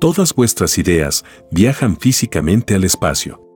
Todas 0.00 0.34
vuestras 0.34 0.78
ideas 0.78 1.22
viajan 1.50 1.98
físicamente 1.98 2.74
al 2.74 2.84
espacio. 2.84 3.46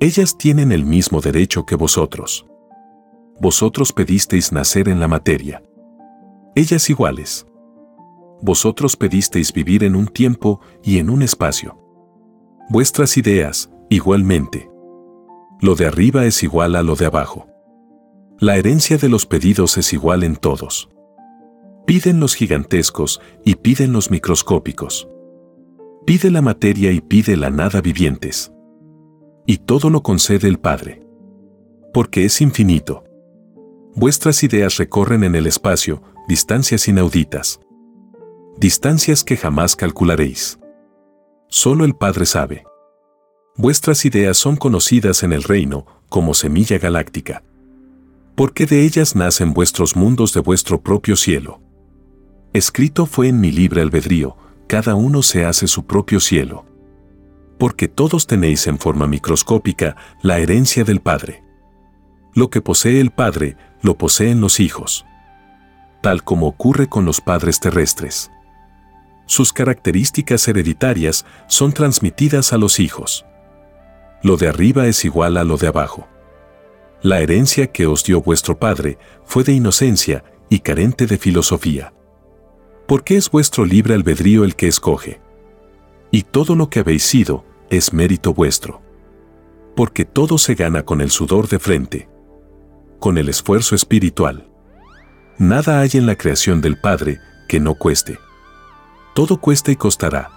Ellas 0.00 0.36
tienen 0.36 0.70
el 0.70 0.84
mismo 0.84 1.22
derecho 1.22 1.64
que 1.64 1.76
vosotros. 1.76 2.44
Vosotros 3.40 3.92
pedisteis 3.92 4.52
nacer 4.52 4.88
en 4.88 5.00
la 5.00 5.08
materia. 5.08 5.62
Ellas 6.54 6.88
iguales. 6.90 7.46
Vosotros 8.40 8.96
pedisteis 8.96 9.52
vivir 9.52 9.84
en 9.84 9.96
un 9.96 10.06
tiempo 10.06 10.60
y 10.82 10.98
en 10.98 11.10
un 11.10 11.22
espacio. 11.22 11.78
Vuestras 12.68 13.16
ideas, 13.16 13.72
Igualmente, 13.92 14.70
lo 15.60 15.74
de 15.74 15.84
arriba 15.84 16.24
es 16.24 16.42
igual 16.42 16.76
a 16.76 16.82
lo 16.82 16.96
de 16.96 17.04
abajo. 17.04 17.46
La 18.40 18.56
herencia 18.56 18.96
de 18.96 19.10
los 19.10 19.26
pedidos 19.26 19.76
es 19.76 19.92
igual 19.92 20.24
en 20.24 20.34
todos. 20.34 20.88
Piden 21.86 22.18
los 22.18 22.34
gigantescos 22.34 23.20
y 23.44 23.56
piden 23.56 23.92
los 23.92 24.10
microscópicos. 24.10 25.06
Pide 26.06 26.30
la 26.30 26.40
materia 26.40 26.90
y 26.90 27.02
pide 27.02 27.36
la 27.36 27.50
nada 27.50 27.82
vivientes. 27.82 28.50
Y 29.46 29.58
todo 29.58 29.90
lo 29.90 30.02
concede 30.02 30.48
el 30.48 30.58
Padre. 30.58 31.06
Porque 31.92 32.24
es 32.24 32.40
infinito. 32.40 33.04
Vuestras 33.94 34.42
ideas 34.42 34.78
recorren 34.78 35.22
en 35.22 35.34
el 35.34 35.46
espacio 35.46 36.02
distancias 36.26 36.88
inauditas. 36.88 37.60
Distancias 38.56 39.22
que 39.22 39.36
jamás 39.36 39.76
calcularéis. 39.76 40.58
Solo 41.48 41.84
el 41.84 41.94
Padre 41.94 42.24
sabe. 42.24 42.64
Vuestras 43.54 44.06
ideas 44.06 44.38
son 44.38 44.56
conocidas 44.56 45.22
en 45.22 45.34
el 45.34 45.42
reino 45.42 45.84
como 46.08 46.32
semilla 46.32 46.78
galáctica. 46.78 47.44
Porque 48.34 48.64
de 48.64 48.82
ellas 48.82 49.14
nacen 49.14 49.52
vuestros 49.52 49.94
mundos 49.94 50.32
de 50.32 50.40
vuestro 50.40 50.80
propio 50.80 51.14
cielo. 51.14 51.60
Escrito 52.54 53.04
fue 53.04 53.28
en 53.28 53.40
mi 53.40 53.50
libre 53.50 53.82
albedrío, 53.82 54.36
cada 54.68 54.94
uno 54.94 55.22
se 55.22 55.44
hace 55.44 55.66
su 55.66 55.84
propio 55.84 56.18
cielo. 56.18 56.64
Porque 57.58 57.88
todos 57.88 58.26
tenéis 58.26 58.66
en 58.66 58.78
forma 58.78 59.06
microscópica 59.06 59.96
la 60.22 60.38
herencia 60.38 60.82
del 60.82 61.00
Padre. 61.00 61.44
Lo 62.34 62.48
que 62.48 62.62
posee 62.62 62.98
el 63.00 63.10
Padre, 63.10 63.58
lo 63.82 63.98
poseen 63.98 64.40
los 64.40 64.60
hijos. 64.60 65.04
Tal 66.00 66.24
como 66.24 66.46
ocurre 66.46 66.88
con 66.88 67.04
los 67.04 67.20
padres 67.20 67.60
terrestres. 67.60 68.30
Sus 69.26 69.52
características 69.52 70.48
hereditarias 70.48 71.24
son 71.46 71.72
transmitidas 71.72 72.52
a 72.52 72.58
los 72.58 72.80
hijos 72.80 73.24
lo 74.22 74.36
de 74.36 74.48
arriba 74.48 74.86
es 74.86 75.04
igual 75.04 75.36
a 75.36 75.44
lo 75.44 75.56
de 75.56 75.66
abajo. 75.66 76.08
La 77.02 77.20
herencia 77.20 77.72
que 77.72 77.86
os 77.86 78.04
dio 78.04 78.22
vuestro 78.22 78.58
Padre 78.58 78.98
fue 79.24 79.42
de 79.42 79.52
inocencia 79.52 80.24
y 80.48 80.60
carente 80.60 81.06
de 81.06 81.18
filosofía. 81.18 81.92
Porque 82.86 83.16
es 83.16 83.30
vuestro 83.30 83.64
libre 83.64 83.94
albedrío 83.94 84.44
el 84.44 84.54
que 84.54 84.68
escoge. 84.68 85.20
Y 86.12 86.22
todo 86.22 86.54
lo 86.54 86.70
que 86.70 86.80
habéis 86.80 87.02
sido 87.02 87.44
es 87.70 87.92
mérito 87.92 88.32
vuestro. 88.32 88.80
Porque 89.74 90.04
todo 90.04 90.38
se 90.38 90.54
gana 90.54 90.84
con 90.84 91.00
el 91.00 91.10
sudor 91.10 91.48
de 91.48 91.58
frente, 91.58 92.08
con 93.02 93.18
el 93.18 93.28
esfuerzo 93.28 93.74
espiritual. 93.74 94.48
Nada 95.36 95.80
hay 95.80 95.90
en 95.94 96.06
la 96.06 96.16
creación 96.16 96.62
del 96.62 96.80
Padre 96.80 97.18
que 97.48 97.60
no 97.60 97.74
cueste. 97.74 98.18
Todo 99.14 99.38
cuesta 99.38 99.70
y 99.70 99.76
costará 99.76 100.30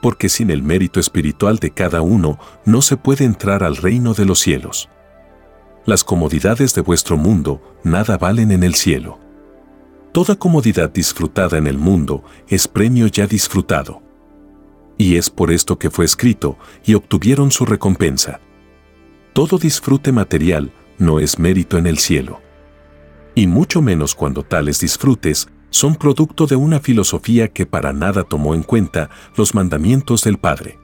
porque 0.00 0.28
sin 0.28 0.50
el 0.50 0.62
mérito 0.62 1.00
espiritual 1.00 1.58
de 1.58 1.70
cada 1.70 2.02
uno 2.02 2.38
no 2.64 2.82
se 2.82 2.96
puede 2.96 3.24
entrar 3.24 3.64
al 3.64 3.76
reino 3.76 4.14
de 4.14 4.24
los 4.24 4.38
cielos. 4.38 4.88
Las 5.86 6.04
comodidades 6.04 6.74
de 6.74 6.82
vuestro 6.82 7.16
mundo 7.16 7.78
nada 7.82 8.18
valen 8.18 8.52
en 8.52 8.62
el 8.62 8.74
cielo. 8.74 9.18
Toda 10.12 10.36
comodidad 10.36 10.90
disfrutada 10.90 11.58
en 11.58 11.66
el 11.66 11.78
mundo 11.78 12.24
es 12.48 12.68
premio 12.68 13.06
ya 13.06 13.26
disfrutado. 13.26 14.02
Y 14.96 15.16
es 15.16 15.30
por 15.30 15.50
esto 15.50 15.78
que 15.78 15.90
fue 15.90 16.04
escrito, 16.04 16.58
y 16.84 16.94
obtuvieron 16.94 17.50
su 17.50 17.64
recompensa. 17.64 18.40
Todo 19.32 19.58
disfrute 19.58 20.10
material 20.10 20.72
no 20.98 21.20
es 21.20 21.38
mérito 21.38 21.78
en 21.78 21.86
el 21.86 21.98
cielo. 21.98 22.40
Y 23.34 23.46
mucho 23.46 23.80
menos 23.80 24.14
cuando 24.14 24.42
tales 24.42 24.80
disfrutes 24.80 25.48
son 25.70 25.94
producto 25.94 26.46
de 26.46 26.56
una 26.56 26.80
filosofía 26.80 27.48
que 27.48 27.66
para 27.66 27.92
nada 27.92 28.24
tomó 28.24 28.54
en 28.54 28.62
cuenta 28.62 29.10
los 29.36 29.54
mandamientos 29.54 30.22
del 30.22 30.38
Padre. 30.38 30.78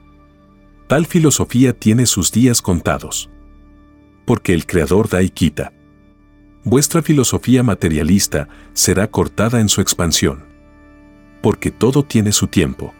Tal 0.87 1.05
filosofía 1.05 1.73
tiene 1.73 2.05
sus 2.05 2.31
días 2.31 2.61
contados. 2.61 3.29
Porque 4.25 4.53
el 4.53 4.65
Creador 4.65 5.09
da 5.09 5.21
y 5.21 5.29
quita. 5.29 5.73
Vuestra 6.63 7.01
filosofía 7.01 7.63
materialista 7.63 8.47
será 8.73 9.09
cortada 9.09 9.59
en 9.59 9.69
su 9.69 9.81
expansión. 9.81 10.45
Porque 11.41 11.71
todo 11.71 12.03
tiene 12.03 12.31
su 12.31 12.47
tiempo. 12.47 12.93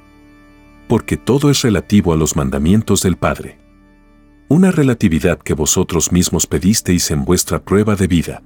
Porque 0.87 1.17
todo 1.17 1.49
es 1.49 1.61
relativo 1.61 2.13
a 2.13 2.15
los 2.15 2.35
mandamientos 2.35 3.01
del 3.01 3.17
Padre. 3.17 3.64
Una 4.47 4.69
relatividad 4.69 5.39
que 5.39 5.55
vosotros 5.55 6.11
mismos 6.11 6.45
pedisteis 6.45 7.09
en 7.09 7.25
vuestra 7.25 7.63
prueba 7.63 7.95
de 7.95 8.05
vida. 8.05 8.43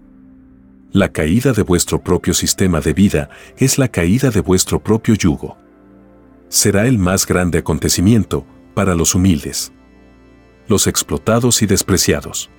La 0.94 1.12
caída 1.12 1.52
de 1.52 1.62
vuestro 1.62 2.02
propio 2.02 2.34
sistema 2.34 2.80
de 2.80 2.94
vida 2.94 3.30
es 3.58 3.78
la 3.78 3.90
caída 3.90 4.30
de 4.30 4.40
vuestro 4.40 4.82
propio 4.82 5.14
yugo. 5.14 5.58
Será 6.48 6.88
el 6.88 6.98
más 7.00 7.28
grande 7.28 7.58
acontecimiento 7.58 8.46
para 8.74 8.96
los 8.96 9.14
humildes, 9.14 9.74
los 10.70 10.88
explotados 10.88 11.62
y 11.64 11.66
despreciados. 11.66 12.50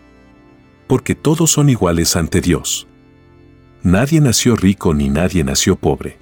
Porque 0.87 1.15
todos 1.15 1.51
son 1.51 1.71
iguales 1.71 2.17
ante 2.17 2.43
Dios. 2.43 2.87
Nadie 3.83 4.21
nació 4.21 4.55
rico 4.55 4.93
ni 4.93 5.09
nadie 5.09 5.45
nació 5.45 5.77
pobre. 5.77 6.19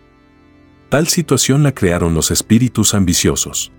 Tal 0.89 1.09
situación 1.09 1.65
la 1.65 1.73
crearon 1.73 2.15
los 2.15 2.31
espíritus 2.31 2.95
ambiciosos. 2.95 3.73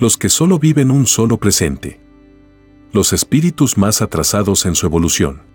Los 0.00 0.18
que 0.18 0.28
solo 0.28 0.58
viven 0.58 0.90
un 0.90 1.06
solo 1.06 1.36
presente. 1.36 2.09
Los 2.92 3.12
espíritus 3.12 3.78
más 3.78 4.02
atrasados 4.02 4.66
en 4.66 4.74
su 4.74 4.86
evolución 4.86 5.50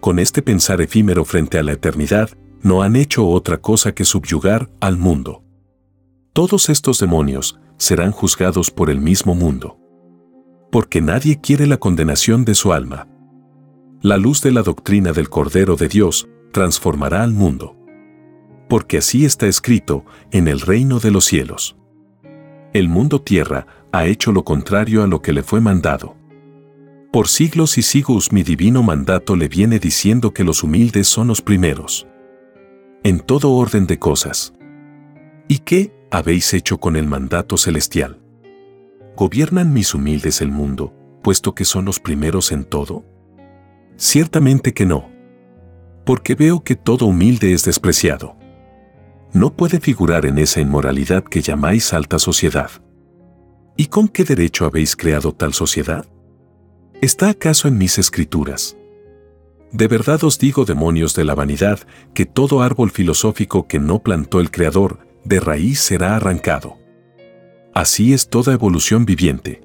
con 0.00 0.18
este 0.18 0.40
pensar 0.40 0.80
efímero 0.80 1.24
frente 1.26 1.58
a 1.58 1.62
la 1.62 1.72
eternidad, 1.72 2.30
no 2.62 2.82
han 2.82 2.96
hecho 2.96 3.26
otra 3.26 3.58
cosa 3.58 3.92
que 3.92 4.04
subyugar 4.04 4.70
al 4.80 4.96
mundo. 4.96 5.44
Todos 6.32 6.70
estos 6.70 6.98
demonios 6.98 7.60
serán 7.76 8.10
juzgados 8.10 8.70
por 8.70 8.90
el 8.90 9.00
mismo 9.00 9.34
mundo. 9.34 9.78
Porque 10.72 11.00
nadie 11.00 11.40
quiere 11.40 11.66
la 11.66 11.76
condenación 11.76 12.44
de 12.44 12.54
su 12.54 12.72
alma. 12.72 13.08
La 14.00 14.16
luz 14.16 14.40
de 14.40 14.52
la 14.52 14.62
doctrina 14.62 15.12
del 15.12 15.28
Cordero 15.28 15.76
de 15.76 15.88
Dios 15.88 16.28
transformará 16.52 17.22
al 17.22 17.32
mundo. 17.32 17.76
Porque 18.68 18.98
así 18.98 19.24
está 19.24 19.46
escrito 19.46 20.04
en 20.30 20.48
el 20.48 20.60
reino 20.60 20.98
de 21.00 21.10
los 21.10 21.24
cielos. 21.24 21.76
El 22.72 22.88
mundo 22.88 23.20
tierra 23.20 23.66
ha 23.92 24.06
hecho 24.06 24.32
lo 24.32 24.44
contrario 24.44 25.02
a 25.02 25.06
lo 25.06 25.20
que 25.20 25.32
le 25.32 25.42
fue 25.42 25.60
mandado. 25.60 26.16
Por 27.12 27.26
siglos 27.26 27.76
y 27.76 27.82
siglos 27.82 28.30
mi 28.30 28.44
divino 28.44 28.84
mandato 28.84 29.34
le 29.34 29.48
viene 29.48 29.80
diciendo 29.80 30.32
que 30.32 30.44
los 30.44 30.62
humildes 30.62 31.08
son 31.08 31.26
los 31.26 31.42
primeros. 31.42 32.06
En 33.02 33.18
todo 33.18 33.50
orden 33.50 33.88
de 33.88 33.98
cosas. 33.98 34.52
¿Y 35.48 35.58
qué 35.58 35.92
habéis 36.12 36.54
hecho 36.54 36.78
con 36.78 36.94
el 36.94 37.08
mandato 37.08 37.56
celestial? 37.56 38.20
¿Gobiernan 39.16 39.72
mis 39.72 39.92
humildes 39.92 40.40
el 40.40 40.52
mundo, 40.52 40.94
puesto 41.20 41.52
que 41.52 41.64
son 41.64 41.84
los 41.84 41.98
primeros 41.98 42.52
en 42.52 42.62
todo? 42.62 43.04
Ciertamente 43.96 44.72
que 44.72 44.86
no. 44.86 45.10
Porque 46.06 46.36
veo 46.36 46.62
que 46.62 46.76
todo 46.76 47.06
humilde 47.06 47.52
es 47.52 47.64
despreciado. 47.64 48.36
No 49.32 49.52
puede 49.56 49.80
figurar 49.80 50.26
en 50.26 50.38
esa 50.38 50.60
inmoralidad 50.60 51.24
que 51.24 51.42
llamáis 51.42 51.92
alta 51.92 52.20
sociedad. 52.20 52.70
¿Y 53.76 53.86
con 53.86 54.06
qué 54.06 54.22
derecho 54.22 54.64
habéis 54.64 54.94
creado 54.94 55.32
tal 55.32 55.54
sociedad? 55.54 56.06
¿Está 57.00 57.30
acaso 57.30 57.66
en 57.66 57.78
mis 57.78 57.98
escrituras? 57.98 58.76
De 59.72 59.88
verdad 59.88 60.22
os 60.22 60.38
digo, 60.38 60.66
demonios 60.66 61.14
de 61.14 61.24
la 61.24 61.34
vanidad, 61.34 61.80
que 62.12 62.26
todo 62.26 62.60
árbol 62.60 62.90
filosófico 62.90 63.66
que 63.66 63.78
no 63.78 64.02
plantó 64.02 64.38
el 64.38 64.50
Creador, 64.50 65.06
de 65.24 65.40
raíz 65.40 65.80
será 65.80 66.16
arrancado. 66.16 66.76
Así 67.72 68.12
es 68.12 68.28
toda 68.28 68.52
evolución 68.52 69.06
viviente. 69.06 69.62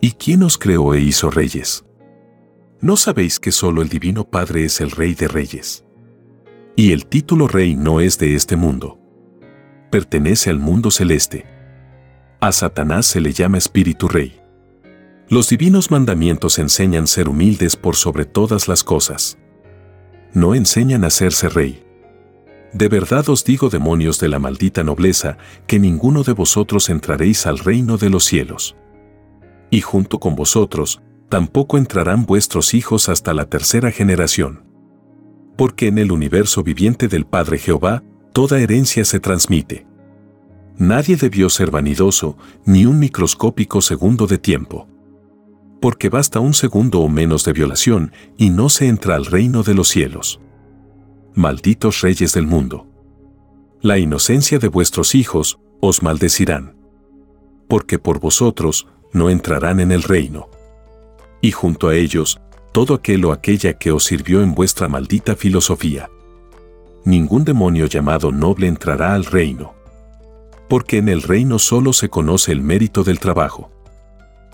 ¿Y 0.00 0.12
quién 0.12 0.42
os 0.42 0.56
creó 0.56 0.94
e 0.94 1.00
hizo 1.00 1.30
reyes? 1.30 1.84
¿No 2.80 2.96
sabéis 2.96 3.38
que 3.40 3.52
solo 3.52 3.82
el 3.82 3.90
Divino 3.90 4.24
Padre 4.24 4.64
es 4.64 4.80
el 4.80 4.90
Rey 4.90 5.12
de 5.12 5.28
Reyes? 5.28 5.84
Y 6.76 6.92
el 6.92 7.06
título 7.06 7.46
Rey 7.46 7.74
no 7.74 8.00
es 8.00 8.18
de 8.18 8.34
este 8.34 8.56
mundo. 8.56 8.98
Pertenece 9.90 10.48
al 10.48 10.60
mundo 10.60 10.90
celeste. 10.90 11.44
A 12.40 12.52
Satanás 12.52 13.04
se 13.04 13.20
le 13.20 13.34
llama 13.34 13.58
Espíritu 13.58 14.08
Rey. 14.08 14.40
Los 15.30 15.50
divinos 15.50 15.90
mandamientos 15.90 16.58
enseñan 16.58 17.06
ser 17.06 17.28
humildes 17.28 17.76
por 17.76 17.96
sobre 17.96 18.24
todas 18.24 18.66
las 18.66 18.82
cosas. 18.82 19.36
No 20.32 20.54
enseñan 20.54 21.04
a 21.04 21.08
hacerse 21.08 21.50
rey. 21.50 21.84
De 22.72 22.88
verdad 22.88 23.28
os 23.28 23.44
digo, 23.44 23.68
demonios 23.68 24.18
de 24.20 24.28
la 24.28 24.38
maldita 24.38 24.82
nobleza, 24.84 25.36
que 25.66 25.78
ninguno 25.78 26.22
de 26.22 26.32
vosotros 26.32 26.88
entraréis 26.88 27.46
al 27.46 27.58
reino 27.58 27.98
de 27.98 28.08
los 28.08 28.24
cielos. 28.24 28.74
Y 29.70 29.82
junto 29.82 30.18
con 30.18 30.34
vosotros, 30.34 31.02
tampoco 31.28 31.76
entrarán 31.76 32.24
vuestros 32.24 32.72
hijos 32.72 33.10
hasta 33.10 33.34
la 33.34 33.50
tercera 33.50 33.90
generación. 33.90 34.64
Porque 35.58 35.88
en 35.88 35.98
el 35.98 36.10
universo 36.10 36.62
viviente 36.62 37.06
del 37.06 37.26
Padre 37.26 37.58
Jehová, 37.58 38.02
toda 38.32 38.60
herencia 38.60 39.04
se 39.04 39.20
transmite. 39.20 39.86
Nadie 40.78 41.16
debió 41.16 41.50
ser 41.50 41.70
vanidoso, 41.70 42.38
ni 42.64 42.86
un 42.86 42.98
microscópico 42.98 43.82
segundo 43.82 44.26
de 44.26 44.38
tiempo 44.38 44.88
porque 45.80 46.08
basta 46.08 46.40
un 46.40 46.54
segundo 46.54 47.00
o 47.00 47.08
menos 47.08 47.44
de 47.44 47.52
violación 47.52 48.12
y 48.36 48.50
no 48.50 48.68
se 48.68 48.88
entra 48.88 49.14
al 49.14 49.26
reino 49.26 49.62
de 49.62 49.74
los 49.74 49.88
cielos. 49.88 50.40
Malditos 51.34 52.00
reyes 52.00 52.32
del 52.34 52.46
mundo. 52.46 52.86
La 53.80 53.98
inocencia 53.98 54.58
de 54.58 54.68
vuestros 54.68 55.14
hijos 55.14 55.60
os 55.80 56.02
maldecirán. 56.02 56.76
Porque 57.68 57.98
por 57.98 58.18
vosotros 58.18 58.88
no 59.12 59.30
entrarán 59.30 59.78
en 59.78 59.92
el 59.92 60.02
reino. 60.02 60.48
Y 61.40 61.52
junto 61.52 61.88
a 61.88 61.94
ellos, 61.94 62.40
todo 62.72 62.94
aquel 62.94 63.24
o 63.24 63.32
aquella 63.32 63.74
que 63.74 63.92
os 63.92 64.04
sirvió 64.04 64.42
en 64.42 64.54
vuestra 64.54 64.88
maldita 64.88 65.36
filosofía. 65.36 66.10
Ningún 67.04 67.44
demonio 67.44 67.86
llamado 67.86 68.32
noble 68.32 68.66
entrará 68.66 69.14
al 69.14 69.24
reino. 69.24 69.74
Porque 70.68 70.98
en 70.98 71.08
el 71.08 71.22
reino 71.22 71.60
solo 71.60 71.92
se 71.92 72.08
conoce 72.08 72.50
el 72.50 72.62
mérito 72.62 73.04
del 73.04 73.20
trabajo 73.20 73.70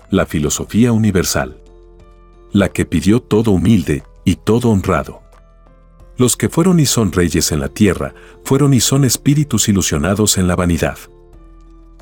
la 0.09 0.25
filosofía 0.25 0.91
universal. 0.91 1.61
La 2.51 2.69
que 2.69 2.85
pidió 2.85 3.21
todo 3.21 3.51
humilde 3.51 4.03
y 4.23 4.35
todo 4.35 4.69
honrado. 4.69 5.21
Los 6.17 6.37
que 6.37 6.47
fueron 6.47 6.79
y 6.79 6.85
son 6.85 7.11
reyes 7.11 7.51
en 7.51 7.59
la 7.59 7.69
tierra, 7.69 8.13
fueron 8.43 8.73
y 8.73 8.79
son 8.79 9.03
espíritus 9.03 9.67
ilusionados 9.67 10.37
en 10.37 10.47
la 10.47 10.55
vanidad. 10.55 10.97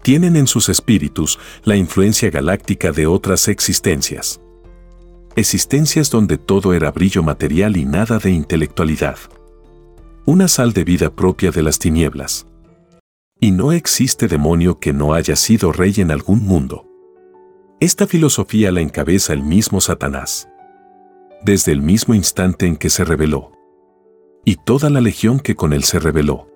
Tienen 0.04 0.36
en 0.36 0.48
sus 0.48 0.70
espíritus 0.70 1.40
la 1.64 1.76
influencia 1.76 2.30
galáctica 2.30 2.92
de 2.92 3.08
otras 3.08 3.48
existencias. 3.48 4.40
Existencias 5.36 6.12
donde 6.12 6.38
todo 6.38 6.74
era 6.74 6.92
brillo 6.92 7.24
material 7.24 7.76
y 7.76 7.86
nada 7.86 8.20
de 8.20 8.30
intelectualidad. 8.30 9.18
Una 10.26 10.48
sal 10.48 10.74
de 10.74 10.84
vida 10.84 11.10
propia 11.10 11.50
de 11.52 11.64
las 11.64 11.80
tinieblas. 11.80 12.46
Y 13.40 13.52
no 13.52 13.72
existe 13.72 14.28
demonio 14.28 14.80
que 14.80 14.94
no 14.94 15.14
haya 15.14 15.36
sido 15.36 15.72
rey 15.72 15.96
en 15.98 16.12
algún 16.12 16.44
mundo. 16.44 16.86
Esta 17.84 18.08
filosofía 18.08 18.72
la 18.72 18.80
encabeza 18.80 19.34
el 19.34 19.44
mismo 19.44 19.82
Satanás. 19.82 20.48
Desde 21.44 21.74
el 21.74 21.82
mismo 21.82 22.14
instante 22.14 22.66
en 22.66 22.78
que 22.78 22.90
se 22.90 23.04
reveló. 23.04 23.52
Y 24.46 24.56
toda 24.56 24.90
la 24.90 25.02
legión 25.02 25.42
que 25.42 25.56
con 25.56 25.74
él 25.74 25.84
se 25.84 26.00
reveló. 26.00 26.48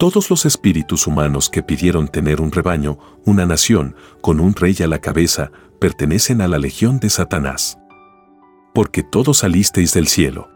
Todos 0.00 0.30
los 0.30 0.44
espíritus 0.44 1.06
humanos 1.06 1.48
que 1.48 1.62
pidieron 1.62 2.08
tener 2.08 2.40
un 2.40 2.50
rebaño, 2.50 2.98
una 3.24 3.46
nación, 3.46 3.94
con 4.20 4.40
un 4.40 4.56
rey 4.56 4.74
a 4.82 4.88
la 4.88 4.98
cabeza, 4.98 5.52
pertenecen 5.78 6.40
a 6.40 6.48
la 6.48 6.58
legión 6.58 6.98
de 6.98 7.10
Satanás. 7.10 7.78
Porque 8.74 9.04
todos 9.04 9.38
salisteis 9.38 9.94
del 9.94 10.08
cielo. 10.08 10.50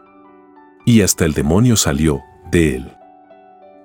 Y 0.84 1.02
hasta 1.02 1.24
el 1.24 1.32
demonio 1.32 1.76
salió 1.76 2.22
de 2.50 2.74
él. 2.74 2.92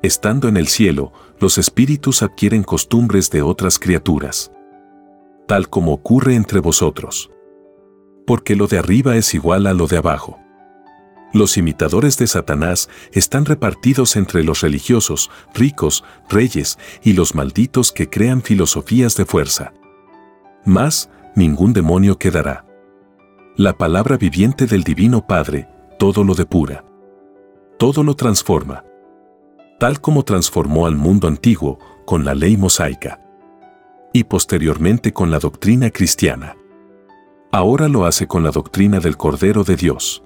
Estando 0.02 0.48
en 0.48 0.58
el 0.58 0.68
cielo, 0.68 1.14
los 1.40 1.60
espíritus 1.60 2.24
adquieren 2.24 2.64
costumbres 2.64 3.30
de 3.30 3.44
otras 3.44 3.78
criaturas 3.78 4.52
tal 5.52 5.68
como 5.68 5.92
ocurre 5.92 6.36
entre 6.36 6.62
vosotros. 6.62 7.30
Porque 8.26 8.56
lo 8.56 8.68
de 8.68 8.78
arriba 8.80 9.18
es 9.18 9.34
igual 9.34 9.68
a 9.68 9.74
lo 9.74 9.86
de 9.86 9.98
abajo. 9.98 10.40
Los 11.34 11.58
imitadores 11.58 12.18
de 12.18 12.28
Satanás 12.28 12.88
están 13.12 13.44
repartidos 13.44 14.16
entre 14.16 14.46
los 14.46 14.62
religiosos, 14.62 15.30
ricos, 15.54 16.06
reyes 16.30 16.80
y 17.04 17.12
los 17.12 17.36
malditos 17.36 17.92
que 17.92 18.10
crean 18.10 18.42
filosofías 18.42 19.18
de 19.18 19.26
fuerza. 19.26 19.74
Más, 20.64 21.10
ningún 21.36 21.74
demonio 21.74 22.18
quedará. 22.18 22.66
La 23.58 23.78
palabra 23.78 24.16
viviente 24.16 24.68
del 24.68 24.86
Divino 24.86 25.28
Padre, 25.28 25.68
todo 26.00 26.24
lo 26.24 26.34
depura. 26.34 26.86
Todo 27.78 28.04
lo 28.04 28.16
transforma. 28.16 28.86
Tal 29.82 30.00
como 30.00 30.24
transformó 30.24 30.86
al 30.88 30.96
mundo 30.96 31.28
antiguo 31.28 31.78
con 32.06 32.24
la 32.24 32.36
ley 32.36 32.56
mosaica 32.56 33.22
y 34.14 34.26
posteriormente 34.26 35.14
con 35.14 35.32
la 35.32 35.40
doctrina 35.40 35.90
cristiana. 35.90 36.58
Ahora 37.52 37.88
lo 37.88 38.06
hace 38.06 38.28
con 38.28 38.44
la 38.44 38.52
doctrina 38.52 39.00
del 39.00 39.18
Cordero 39.18 39.64
de 39.64 39.76
Dios. 39.76 40.24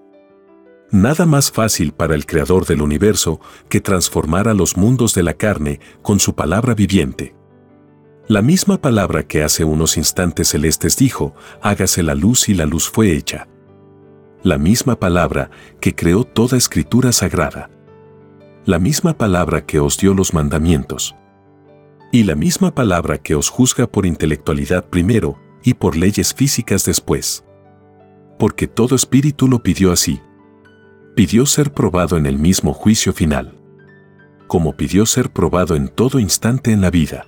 Nada 0.91 1.25
más 1.25 1.51
fácil 1.51 1.91
para 1.91 2.13
el 2.13 2.25
Creador 2.25 2.65
del 2.65 2.81
universo 2.81 3.41
que 3.69 3.81
transformar 3.81 4.47
a 4.47 4.53
los 4.53 4.77
mundos 4.77 5.13
de 5.13 5.23
la 5.23 5.33
carne 5.33 5.79
con 6.01 6.19
su 6.19 6.35
palabra 6.35 6.75
viviente. 6.75 7.35
La 8.27 8.41
misma 8.41 8.81
palabra 8.81 9.23
que 9.23 9.43
hace 9.43 9.63
unos 9.63 9.97
instantes 9.97 10.49
celestes 10.49 10.97
dijo, 10.97 11.35
hágase 11.61 12.01
la 12.01 12.15
luz 12.15 12.49
y 12.49 12.53
la 12.53 12.65
luz 12.65 12.89
fue 12.89 13.11
hecha. 13.11 13.47
La 14.43 14.57
misma 14.57 14.99
palabra 14.99 15.49
que 15.79 15.95
creó 15.95 16.23
toda 16.23 16.57
escritura 16.57 17.11
sagrada. 17.11 17.69
La 18.65 18.79
misma 18.79 19.15
palabra 19.15 19.65
que 19.65 19.79
os 19.79 19.97
dio 19.97 20.13
los 20.13 20.33
mandamientos. 20.33 21.15
Y 22.15 22.23
la 22.23 22.36
misma 22.36 22.73
palabra 22.73 23.17
que 23.17 23.36
os 23.36 23.49
juzga 23.49 23.88
por 23.88 24.06
intelectualidad 24.06 24.86
primero 24.86 25.38
y 25.65 25.73
por 25.73 25.97
leyes 25.97 26.34
físicas 26.34 26.86
después. 26.86 27.43
Porque 28.39 28.67
todo 28.67 28.95
espíritu 28.95 29.49
lo 29.49 29.62
pidió 29.62 29.91
así. 29.91 30.21
Pidió 31.13 31.45
ser 31.45 31.73
probado 31.73 32.15
en 32.15 32.25
el 32.25 32.38
mismo 32.39 32.71
juicio 32.71 33.12
final. 33.12 33.60
Como 34.47 34.78
pidió 34.78 35.06
ser 35.06 35.30
probado 35.30 35.75
en 35.75 35.89
todo 35.89 36.19
instante 36.19 36.71
en 36.71 36.80
la 36.80 36.89
vida 36.89 37.25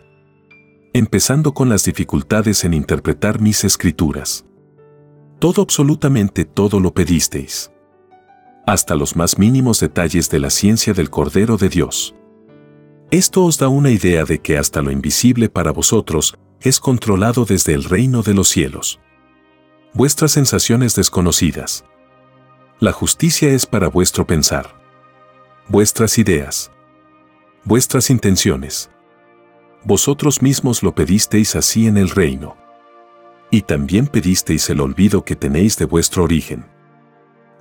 empezando 0.93 1.53
con 1.53 1.67
las 1.67 1.83
dificultades 1.83 2.63
en 2.63 2.73
interpretar 2.73 3.41
mis 3.41 3.65
escrituras. 3.65 4.45
Todo 5.37 5.61
absolutamente 5.61 6.45
todo 6.45 6.79
lo 6.79 6.93
pedisteis. 6.93 7.71
Hasta 8.65 8.95
los 8.95 9.17
más 9.17 9.37
mínimos 9.37 9.81
detalles 9.81 10.29
de 10.29 10.39
la 10.39 10.49
ciencia 10.49 10.93
del 10.93 11.09
Cordero 11.09 11.57
de 11.57 11.67
Dios. 11.67 12.15
Esto 13.11 13.45
os 13.45 13.57
da 13.57 13.69
una 13.69 13.89
idea 13.89 14.25
de 14.25 14.39
que 14.39 14.57
hasta 14.57 14.81
lo 14.81 14.91
invisible 14.91 15.49
para 15.49 15.71
vosotros 15.71 16.37
es 16.61 16.79
controlado 16.79 17.45
desde 17.45 17.73
el 17.73 17.83
reino 17.83 18.21
de 18.21 18.33
los 18.33 18.49
cielos. 18.49 18.99
Vuestras 19.93 20.31
sensaciones 20.33 20.95
desconocidas. 20.95 21.85
La 22.79 22.91
justicia 22.91 23.49
es 23.49 23.65
para 23.65 23.87
vuestro 23.87 24.27
pensar. 24.27 24.75
Vuestras 25.67 26.17
ideas. 26.17 26.71
Vuestras 27.63 28.09
intenciones 28.09 28.89
vosotros 29.87 30.41
mismos 30.41 30.83
lo 30.83 30.93
pedisteis 30.93 31.55
así 31.55 31.87
en 31.87 31.95
el 31.95 32.09
reino. 32.09 32.57
Y 33.49 33.61
también 33.61 34.07
pedisteis 34.07 34.69
el 34.69 34.81
olvido 34.81 35.23
que 35.23 35.37
tenéis 35.37 35.77
de 35.77 35.85
vuestro 35.85 36.25
origen. 36.25 36.65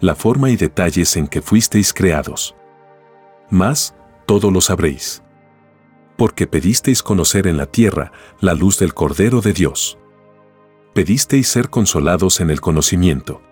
La 0.01 0.17
forma 0.17 0.51
y 0.51 0.57
detalles 0.57 1.17
en 1.17 1.29
que 1.29 1.41
fuisteis 1.41 1.93
creados. 1.93 2.57
Más, 3.49 3.95
todo 4.27 4.51
lo 4.51 4.61
sabréis. 4.61 5.23
Porque 6.17 6.47
pedisteis 6.47 7.03
conocer 7.03 7.47
en 7.47 7.57
la 7.57 7.67
tierra 7.67 8.13
la 8.41 8.55
luz 8.55 8.79
del 8.79 8.95
Cordero 8.95 9.41
de 9.41 9.53
Dios. 9.53 9.99
Pedisteis 10.95 11.49
ser 11.49 11.69
consolados 11.69 12.41
en 12.41 12.51
el 12.51 12.61
conocimiento. 12.61 13.43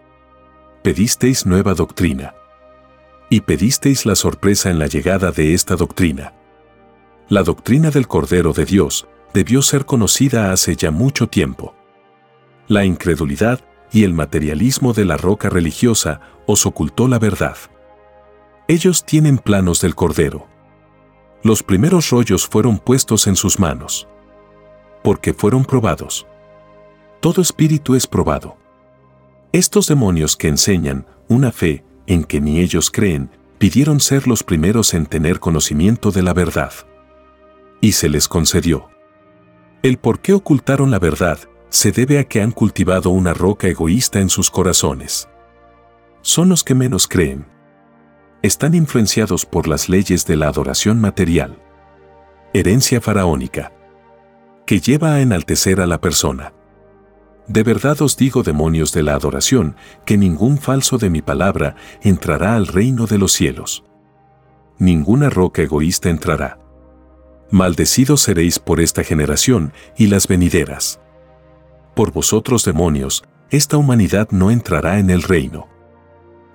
Pedisteis 0.83 1.46
nueva 1.46 1.74
doctrina. 1.74 2.35
Y 3.29 3.42
pedisteis 3.42 4.07
la 4.07 4.14
sorpresa 4.14 4.70
en 4.70 4.79
la 4.79 4.87
llegada 4.87 5.31
de 5.31 5.55
esta 5.55 5.77
doctrina 5.77 6.35
la 7.29 7.42
doctrina 7.42 7.90
del 7.90 8.07
Cordero 8.07 8.53
de 8.53 8.66
Dios 8.66 9.09
debió 9.33 9.62
ser 9.62 9.87
conocida 9.87 10.53
hace 10.53 10.77
ya 10.77 10.90
mucho 10.90 11.27
tiempo. 11.27 11.74
La 12.68 12.85
incredulidad 12.85 13.61
y 13.90 14.05
el 14.05 14.12
materialismo 14.12 14.92
de 14.92 15.07
la 15.07 15.16
roca 15.16 15.48
religiosa 15.48 16.20
os 16.46 16.66
ocultó 16.66 17.09
la 17.09 17.18
verdad. 17.18 17.57
Ellos 18.68 19.05
tienen 19.05 19.38
planos 19.38 19.81
del 19.81 19.94
Cordero. 19.94 20.46
Los 21.44 21.62
primeros 21.62 22.11
rollos 22.11 22.48
fueron 22.48 22.78
puestos 22.78 23.28
en 23.28 23.37
sus 23.37 23.61
manos. 23.61 24.09
Porque 25.04 25.33
fueron 25.33 25.64
probados. 25.64 26.26
Todo 27.20 27.40
espíritu 27.40 27.94
es 27.94 28.07
probado. 28.09 28.57
Estos 29.52 29.87
demonios 29.87 30.37
que 30.37 30.48
enseñan 30.48 31.07
una 31.28 31.52
fe 31.52 31.85
en 32.07 32.24
que 32.24 32.40
ni 32.40 32.59
ellos 32.59 32.90
creen, 32.90 33.30
pidieron 33.59 34.00
ser 34.00 34.26
los 34.26 34.42
primeros 34.42 34.94
en 34.94 35.07
tener 35.07 35.38
conocimiento 35.38 36.11
de 36.11 36.22
la 36.22 36.35
verdad 36.35 36.72
y 37.85 37.92
se 37.92 38.09
les 38.09 38.28
concedió. 38.28 38.88
El 39.83 39.98
por 39.98 40.20
qué 40.20 40.33
ocultaron 40.33 40.90
la 40.90 40.98
verdad 40.98 41.38
se 41.68 41.92
debe 41.92 42.18
a 42.18 42.24
que 42.24 42.40
han 42.40 42.50
cultivado 42.50 43.11
una 43.11 43.35
roca 43.35 43.68
egoísta 43.68 44.20
en 44.20 44.30
sus 44.30 44.50
corazones. 44.50 45.28
Son 46.22 46.48
los 46.48 46.64
que 46.64 46.74
menos 46.74 47.07
creen. 47.07 47.44
Están 48.44 48.74
influenciados 48.74 49.46
por 49.46 49.66
las 49.66 49.88
leyes 49.88 50.26
de 50.26 50.37
la 50.37 50.48
adoración 50.48 51.00
material. 51.00 51.57
Herencia 52.52 53.00
faraónica. 53.00 53.72
Que 54.66 54.80
lleva 54.80 55.14
a 55.14 55.22
enaltecer 55.22 55.80
a 55.80 55.87
la 55.87 55.98
persona. 55.98 56.52
De 57.48 57.62
verdad 57.62 58.02
os 58.02 58.18
digo, 58.18 58.42
demonios 58.42 58.92
de 58.92 59.02
la 59.02 59.14
adoración, 59.14 59.76
que 60.04 60.18
ningún 60.18 60.59
falso 60.59 60.98
de 60.98 61.09
mi 61.09 61.22
palabra 61.22 61.76
entrará 62.02 62.54
al 62.54 62.66
reino 62.66 63.07
de 63.07 63.16
los 63.16 63.33
cielos. 63.33 63.83
Ninguna 64.78 65.30
roca 65.30 65.62
egoísta 65.62 66.11
entrará 66.11 66.59
maldecidos 67.50 68.20
seréis 68.20 68.59
por 68.59 68.80
esta 68.80 69.04
generación 69.04 69.72
y 69.96 70.09
las 70.09 70.28
venideras. 70.28 71.00
Por 71.94 72.12
vosotros 72.12 72.64
demonios, 72.64 73.24
esta 73.48 73.78
humanidad 73.78 74.28
no 74.33 74.50
entrará 74.50 74.98
en 74.98 75.09
el 75.09 75.22
reino. 75.22 75.74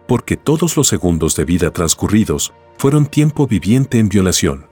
Porque 0.10 0.36
todos 0.36 0.76
los 0.76 0.90
segundos 0.90 1.38
de 1.38 1.46
vida 1.46 1.72
transcurridos 1.72 2.52
fueron 2.78 3.06
tiempo 3.06 3.48
viviente 3.48 3.98
en 3.98 4.10
violación. 4.10 4.68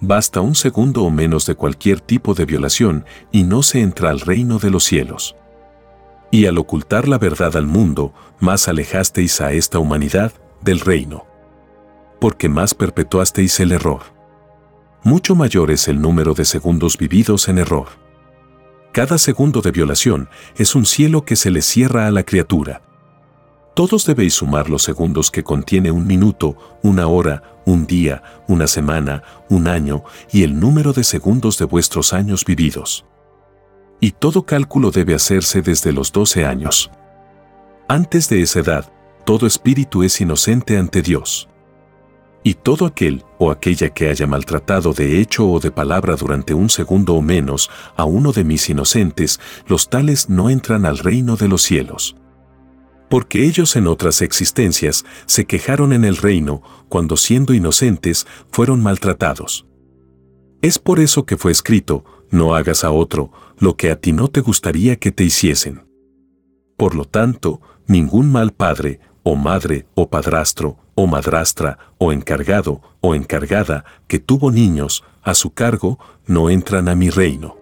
Basta 0.00 0.40
un 0.40 0.56
segundo 0.56 1.04
o 1.04 1.10
menos 1.10 1.46
de 1.46 1.54
cualquier 1.54 2.00
tipo 2.00 2.34
de 2.34 2.46
violación 2.46 3.04
y 3.30 3.44
no 3.44 3.62
se 3.62 3.80
entra 3.80 4.10
al 4.10 4.18
reino 4.18 4.58
de 4.58 4.70
los 4.70 4.82
cielos. 4.82 5.36
Y 6.32 6.46
al 6.46 6.58
ocultar 6.58 7.06
la 7.06 7.18
verdad 7.18 7.56
al 7.56 7.66
mundo, 7.66 8.12
más 8.40 8.66
alejasteis 8.66 9.40
a 9.40 9.52
esta 9.52 9.78
humanidad 9.78 10.32
del 10.62 10.80
reino. 10.80 11.26
Porque 12.20 12.48
más 12.48 12.74
perpetuasteis 12.74 13.60
el 13.60 13.70
error 13.70 14.18
mucho 15.08 15.34
mayor 15.34 15.70
es 15.70 15.88
el 15.88 16.00
número 16.00 16.34
de 16.34 16.44
segundos 16.44 16.98
vividos 16.98 17.48
en 17.48 17.58
error. 17.58 17.88
Cada 18.92 19.16
segundo 19.18 19.60
de 19.60 19.70
violación 19.70 20.28
es 20.56 20.74
un 20.74 20.84
cielo 20.84 21.24
que 21.24 21.36
se 21.36 21.50
le 21.50 21.62
cierra 21.62 22.06
a 22.06 22.10
la 22.10 22.24
criatura. 22.24 22.82
Todos 23.78 24.04
debéis 24.04 24.34
sumar 24.34 24.68
los 24.68 24.82
segundos 24.82 25.30
que 25.30 25.44
contiene 25.44 25.92
un 25.92 26.04
minuto, 26.04 26.56
una 26.82 27.06
hora, 27.06 27.60
un 27.64 27.86
día, 27.86 28.24
una 28.48 28.66
semana, 28.66 29.22
un 29.48 29.68
año 29.68 30.02
y 30.32 30.42
el 30.42 30.58
número 30.58 30.92
de 30.92 31.04
segundos 31.04 31.58
de 31.58 31.64
vuestros 31.64 32.12
años 32.12 32.44
vividos. 32.44 33.04
Y 34.00 34.10
todo 34.10 34.44
cálculo 34.44 34.90
debe 34.90 35.14
hacerse 35.14 35.62
desde 35.62 35.92
los 35.92 36.10
12 36.10 36.44
años. 36.44 36.90
Antes 37.86 38.28
de 38.28 38.42
esa 38.42 38.58
edad, 38.58 38.92
todo 39.24 39.46
espíritu 39.46 40.02
es 40.02 40.20
inocente 40.20 40.76
ante 40.76 41.00
Dios. 41.00 41.48
Y 42.42 42.54
todo 42.54 42.84
aquel 42.84 43.22
o 43.38 43.52
aquella 43.52 43.90
que 43.90 44.08
haya 44.08 44.26
maltratado 44.26 44.92
de 44.92 45.20
hecho 45.20 45.48
o 45.48 45.60
de 45.60 45.70
palabra 45.70 46.16
durante 46.16 46.52
un 46.52 46.68
segundo 46.68 47.14
o 47.14 47.22
menos 47.22 47.70
a 47.94 48.02
uno 48.06 48.32
de 48.32 48.42
mis 48.42 48.68
inocentes, 48.68 49.38
los 49.68 49.88
tales 49.88 50.28
no 50.28 50.50
entran 50.50 50.84
al 50.84 50.98
reino 50.98 51.36
de 51.36 51.46
los 51.46 51.62
cielos. 51.62 52.16
Porque 53.08 53.44
ellos 53.44 53.76
en 53.76 53.86
otras 53.86 54.22
existencias 54.22 55.04
se 55.26 55.46
quejaron 55.46 55.92
en 55.92 56.04
el 56.04 56.16
reino 56.16 56.62
cuando 56.88 57.16
siendo 57.16 57.54
inocentes 57.54 58.26
fueron 58.50 58.82
maltratados. 58.82 59.66
Es 60.60 60.78
por 60.78 61.00
eso 61.00 61.24
que 61.24 61.36
fue 61.36 61.52
escrito, 61.52 62.04
no 62.30 62.54
hagas 62.54 62.84
a 62.84 62.90
otro 62.90 63.30
lo 63.58 63.76
que 63.76 63.90
a 63.90 63.96
ti 64.00 64.12
no 64.12 64.28
te 64.28 64.40
gustaría 64.40 64.96
que 64.96 65.12
te 65.12 65.24
hiciesen. 65.24 65.86
Por 66.76 66.94
lo 66.94 67.04
tanto, 67.04 67.60
ningún 67.86 68.30
mal 68.30 68.52
padre, 68.52 69.00
o 69.22 69.36
madre, 69.36 69.86
o 69.94 70.08
padrastro, 70.08 70.78
o 70.94 71.06
madrastra, 71.06 71.78
o 71.98 72.12
encargado, 72.12 72.80
o 73.00 73.14
encargada, 73.14 73.84
que 74.06 74.18
tuvo 74.18 74.50
niños 74.50 75.04
a 75.22 75.34
su 75.34 75.50
cargo, 75.50 75.98
no 76.26 76.50
entran 76.50 76.88
a 76.88 76.94
mi 76.94 77.10
reino. 77.10 77.56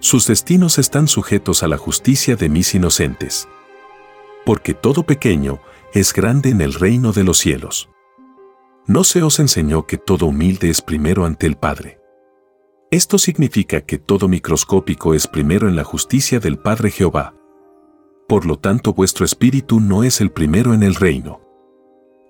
Sus 0.00 0.26
destinos 0.26 0.78
están 0.78 1.08
sujetos 1.08 1.62
a 1.62 1.68
la 1.68 1.76
justicia 1.76 2.36
de 2.36 2.48
mis 2.48 2.74
inocentes. 2.74 3.48
Porque 4.44 4.74
todo 4.74 5.02
pequeño 5.02 5.60
es 5.92 6.12
grande 6.12 6.50
en 6.50 6.60
el 6.60 6.74
reino 6.74 7.12
de 7.12 7.24
los 7.24 7.38
cielos. 7.38 7.88
¿No 8.86 9.04
se 9.04 9.22
os 9.22 9.38
enseñó 9.38 9.86
que 9.86 9.98
todo 9.98 10.26
humilde 10.26 10.70
es 10.70 10.80
primero 10.80 11.24
ante 11.26 11.46
el 11.46 11.56
Padre? 11.56 12.00
Esto 12.90 13.18
significa 13.18 13.82
que 13.82 13.98
todo 13.98 14.28
microscópico 14.28 15.12
es 15.12 15.26
primero 15.26 15.68
en 15.68 15.76
la 15.76 15.84
justicia 15.84 16.40
del 16.40 16.58
Padre 16.58 16.90
Jehová. 16.90 17.34
Por 18.26 18.46
lo 18.46 18.58
tanto 18.58 18.94
vuestro 18.94 19.26
espíritu 19.26 19.80
no 19.80 20.04
es 20.04 20.22
el 20.22 20.30
primero 20.30 20.72
en 20.72 20.82
el 20.82 20.94
reino. 20.94 21.40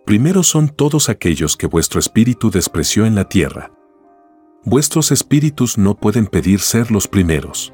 Primero 0.05 0.43
son 0.43 0.69
todos 0.69 1.09
aquellos 1.09 1.57
que 1.57 1.69
vuestro 1.69 2.01
espíritu 2.01 2.51
despreció 2.51 3.07
en 3.07 3.15
la 3.15 3.29
tierra. 3.29 3.71
Vuestros 4.65 5.13
espíritus 5.13 5.79
no 5.79 5.95
pueden 5.95 6.27
pedir 6.27 6.61
ser 6.61 6.91
los 6.91 7.07
primeros. 7.07 7.73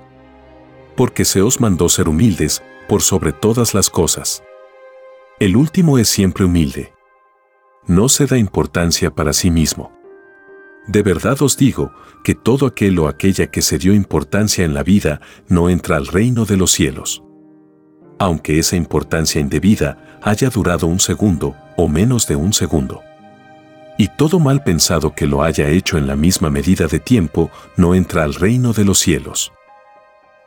Porque 0.94 1.24
se 1.24 1.40
os 1.40 1.60
mandó 1.60 1.88
ser 1.88 2.08
humildes 2.08 2.62
por 2.88 3.02
sobre 3.02 3.32
todas 3.32 3.74
las 3.74 3.90
cosas. 3.90 4.42
El 5.40 5.56
último 5.56 5.98
es 5.98 6.08
siempre 6.08 6.44
humilde. 6.44 6.92
No 7.86 8.08
se 8.08 8.26
da 8.26 8.38
importancia 8.38 9.10
para 9.10 9.32
sí 9.32 9.50
mismo. 9.50 9.92
De 10.86 11.02
verdad 11.02 11.40
os 11.42 11.56
digo 11.56 11.92
que 12.22 12.34
todo 12.34 12.66
aquel 12.66 12.98
o 12.98 13.08
aquella 13.08 13.48
que 13.48 13.62
se 13.62 13.78
dio 13.78 13.92
importancia 13.94 14.64
en 14.64 14.74
la 14.74 14.82
vida 14.82 15.20
no 15.48 15.70
entra 15.70 15.96
al 15.96 16.06
reino 16.06 16.44
de 16.44 16.56
los 16.56 16.70
cielos. 16.70 17.22
Aunque 18.18 18.58
esa 18.58 18.76
importancia 18.76 19.40
indebida 19.40 20.18
haya 20.22 20.50
durado 20.50 20.86
un 20.86 21.00
segundo 21.00 21.56
o 21.76 21.88
menos 21.88 22.26
de 22.26 22.36
un 22.36 22.52
segundo. 22.52 23.02
Y 23.98 24.08
todo 24.08 24.40
mal 24.40 24.62
pensado 24.62 25.14
que 25.14 25.26
lo 25.26 25.42
haya 25.42 25.68
hecho 25.68 25.98
en 25.98 26.06
la 26.06 26.16
misma 26.16 26.50
medida 26.50 26.86
de 26.86 27.00
tiempo 27.00 27.50
no 27.76 27.94
entra 27.94 28.24
al 28.24 28.34
reino 28.34 28.72
de 28.72 28.84
los 28.84 28.98
cielos. 28.98 29.52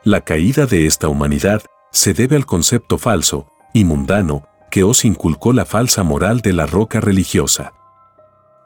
La 0.04 0.20
caída 0.20 0.66
de 0.66 0.86
esta 0.86 1.08
humanidad 1.08 1.62
se 1.90 2.14
debe 2.14 2.36
al 2.36 2.46
concepto 2.46 2.98
falso 2.98 3.48
y 3.72 3.84
mundano 3.84 4.46
que 4.70 4.84
os 4.84 5.04
inculcó 5.04 5.52
la 5.52 5.64
falsa 5.64 6.02
moral 6.02 6.40
de 6.40 6.52
la 6.52 6.66
roca 6.66 7.00
religiosa. 7.00 7.72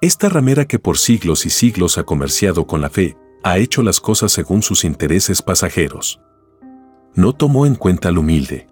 Esta 0.00 0.28
ramera 0.28 0.64
que 0.64 0.78
por 0.78 0.98
siglos 0.98 1.46
y 1.46 1.50
siglos 1.50 1.96
ha 1.96 2.02
comerciado 2.02 2.66
con 2.66 2.80
la 2.80 2.90
fe, 2.90 3.16
ha 3.44 3.58
hecho 3.58 3.82
las 3.82 4.00
cosas 4.00 4.32
según 4.32 4.62
sus 4.62 4.84
intereses 4.84 5.42
pasajeros. 5.42 6.20
No 7.14 7.32
tomó 7.34 7.66
en 7.66 7.74
cuenta 7.74 8.08
al 8.08 8.18
humilde. 8.18 8.66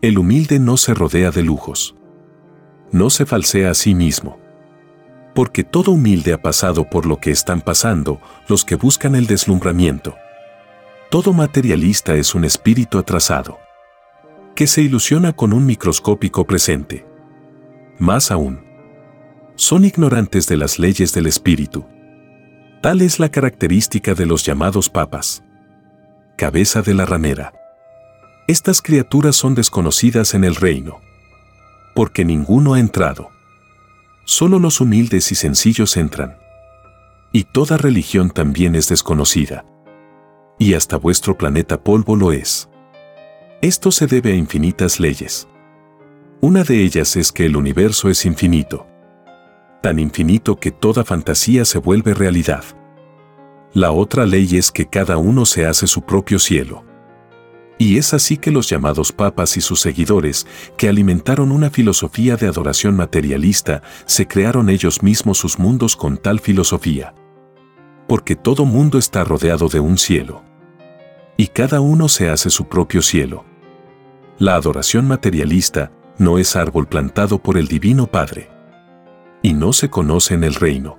El 0.00 0.18
humilde 0.18 0.58
no 0.58 0.76
se 0.76 0.94
rodea 0.94 1.30
de 1.30 1.42
lujos. 1.42 1.94
No 2.90 3.08
se 3.10 3.24
falsea 3.24 3.70
a 3.70 3.74
sí 3.74 3.94
mismo. 3.94 4.38
Porque 5.34 5.64
todo 5.64 5.92
humilde 5.92 6.32
ha 6.32 6.42
pasado 6.42 6.90
por 6.90 7.06
lo 7.06 7.18
que 7.18 7.30
están 7.30 7.60
pasando 7.60 8.20
los 8.48 8.64
que 8.64 8.74
buscan 8.74 9.14
el 9.14 9.26
deslumbramiento. 9.26 10.14
Todo 11.12 11.34
materialista 11.34 12.14
es 12.14 12.34
un 12.34 12.46
espíritu 12.46 12.96
atrasado, 12.96 13.58
que 14.54 14.66
se 14.66 14.80
ilusiona 14.80 15.34
con 15.34 15.52
un 15.52 15.66
microscópico 15.66 16.46
presente. 16.46 17.06
Más 17.98 18.30
aún, 18.30 18.64
son 19.54 19.84
ignorantes 19.84 20.46
de 20.46 20.56
las 20.56 20.78
leyes 20.78 21.12
del 21.12 21.26
espíritu. 21.26 21.84
Tal 22.80 23.02
es 23.02 23.18
la 23.18 23.28
característica 23.28 24.14
de 24.14 24.24
los 24.24 24.42
llamados 24.46 24.88
papas. 24.88 25.44
Cabeza 26.38 26.80
de 26.80 26.94
la 26.94 27.04
ramera. 27.04 27.52
Estas 28.48 28.80
criaturas 28.80 29.36
son 29.36 29.54
desconocidas 29.54 30.32
en 30.32 30.44
el 30.44 30.54
reino. 30.54 31.02
Porque 31.94 32.24
ninguno 32.24 32.72
ha 32.72 32.80
entrado. 32.80 33.28
Solo 34.24 34.58
los 34.58 34.80
humildes 34.80 35.30
y 35.30 35.34
sencillos 35.34 35.94
entran. 35.98 36.38
Y 37.32 37.44
toda 37.44 37.76
religión 37.76 38.30
también 38.30 38.74
es 38.74 38.88
desconocida. 38.88 39.66
Y 40.62 40.74
hasta 40.74 40.96
vuestro 40.96 41.36
planeta 41.36 41.82
polvo 41.82 42.14
lo 42.14 42.30
es. 42.30 42.68
Esto 43.60 43.90
se 43.90 44.06
debe 44.06 44.32
a 44.32 44.36
infinitas 44.36 45.00
leyes. 45.00 45.48
Una 46.40 46.62
de 46.62 46.82
ellas 46.82 47.16
es 47.16 47.32
que 47.32 47.46
el 47.46 47.56
universo 47.56 48.08
es 48.08 48.24
infinito 48.24 48.86
tan 49.82 49.98
infinito 49.98 50.56
que 50.56 50.70
toda 50.70 51.04
fantasía 51.04 51.66
se 51.66 51.78
vuelve 51.78 52.14
realidad. 52.14 52.64
La 53.74 53.90
otra 53.90 54.24
ley 54.24 54.56
es 54.56 54.70
que 54.70 54.86
cada 54.86 55.18
uno 55.18 55.44
se 55.44 55.66
hace 55.66 55.86
su 55.86 56.02
propio 56.02 56.38
cielo. 56.38 56.84
Y 57.78 57.98
es 57.98 58.14
así 58.14 58.36
que 58.36 58.52
los 58.52 58.68
llamados 58.68 59.12
papas 59.12 59.56
y 59.56 59.60
sus 59.60 59.80
seguidores, 59.80 60.46
que 60.76 60.88
alimentaron 60.88 61.50
una 61.50 61.68
filosofía 61.68 62.36
de 62.36 62.46
adoración 62.46 62.96
materialista, 62.96 63.82
se 64.06 64.28
crearon 64.28 64.70
ellos 64.70 65.02
mismos 65.02 65.38
sus 65.38 65.58
mundos 65.58 65.96
con 65.96 66.16
tal 66.16 66.38
filosofía. 66.38 67.12
Porque 68.06 68.36
todo 68.36 68.64
mundo 68.64 68.98
está 68.98 69.24
rodeado 69.24 69.68
de 69.68 69.80
un 69.80 69.98
cielo. 69.98 70.44
Y 71.36 71.48
cada 71.48 71.80
uno 71.80 72.08
se 72.08 72.28
hace 72.28 72.50
su 72.50 72.68
propio 72.68 73.02
cielo. 73.02 73.44
La 74.38 74.54
adoración 74.54 75.06
materialista 75.06 75.92
no 76.18 76.38
es 76.38 76.56
árbol 76.56 76.86
plantado 76.86 77.38
por 77.38 77.56
el 77.56 77.68
Divino 77.68 78.06
Padre 78.06 78.50
y 79.42 79.54
no 79.54 79.72
se 79.72 79.90
conoce 79.90 80.34
en 80.34 80.44
el 80.44 80.54
reino. 80.54 80.98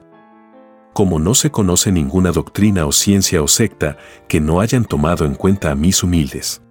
Como 0.93 1.17
no 1.17 1.33
se 1.33 1.49
conoce 1.49 1.91
ninguna 1.91 2.31
doctrina 2.31 2.85
o 2.85 2.91
ciencia 2.91 3.41
o 3.41 3.47
secta 3.47 3.97
que 4.27 4.39
no 4.39 4.59
hayan 4.59 4.85
tomado 4.85 5.25
en 5.25 5.33
cuenta 5.33 5.71
a 5.71 5.75
mis 5.75 6.03
humildes. 6.03 6.61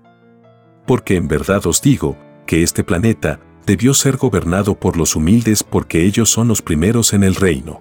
Porque 0.86 1.16
en 1.16 1.28
verdad 1.28 1.66
os 1.66 1.80
digo 1.82 2.16
que 2.46 2.62
este 2.62 2.84
planeta 2.84 3.40
debió 3.66 3.94
ser 3.94 4.16
gobernado 4.16 4.74
por 4.78 4.96
los 4.96 5.16
humildes 5.16 5.64
porque 5.64 6.04
ellos 6.04 6.30
son 6.30 6.48
los 6.48 6.62
primeros 6.62 7.12
en 7.14 7.24
el 7.24 7.34
reino. 7.34 7.80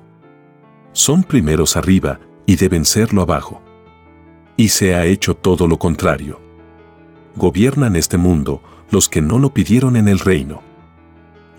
Son 0.94 1.24
primeros 1.24 1.78
arriba 1.78 2.20
y 2.46 2.56
deben 2.56 2.86
serlo 2.86 3.22
abajo. 3.22 3.62
Y 4.62 4.70
se 4.70 4.96
ha 4.96 5.06
hecho 5.06 5.36
todo 5.36 5.68
lo 5.68 5.78
contrario. 5.78 6.40
Gobiernan 7.36 7.96
este 7.96 8.18
mundo 8.18 8.62
los 8.92 9.10
que 9.10 9.22
no 9.22 9.40
lo 9.40 9.54
pidieron 9.54 9.96
en 9.96 10.08
el 10.08 10.20
reino 10.20 10.62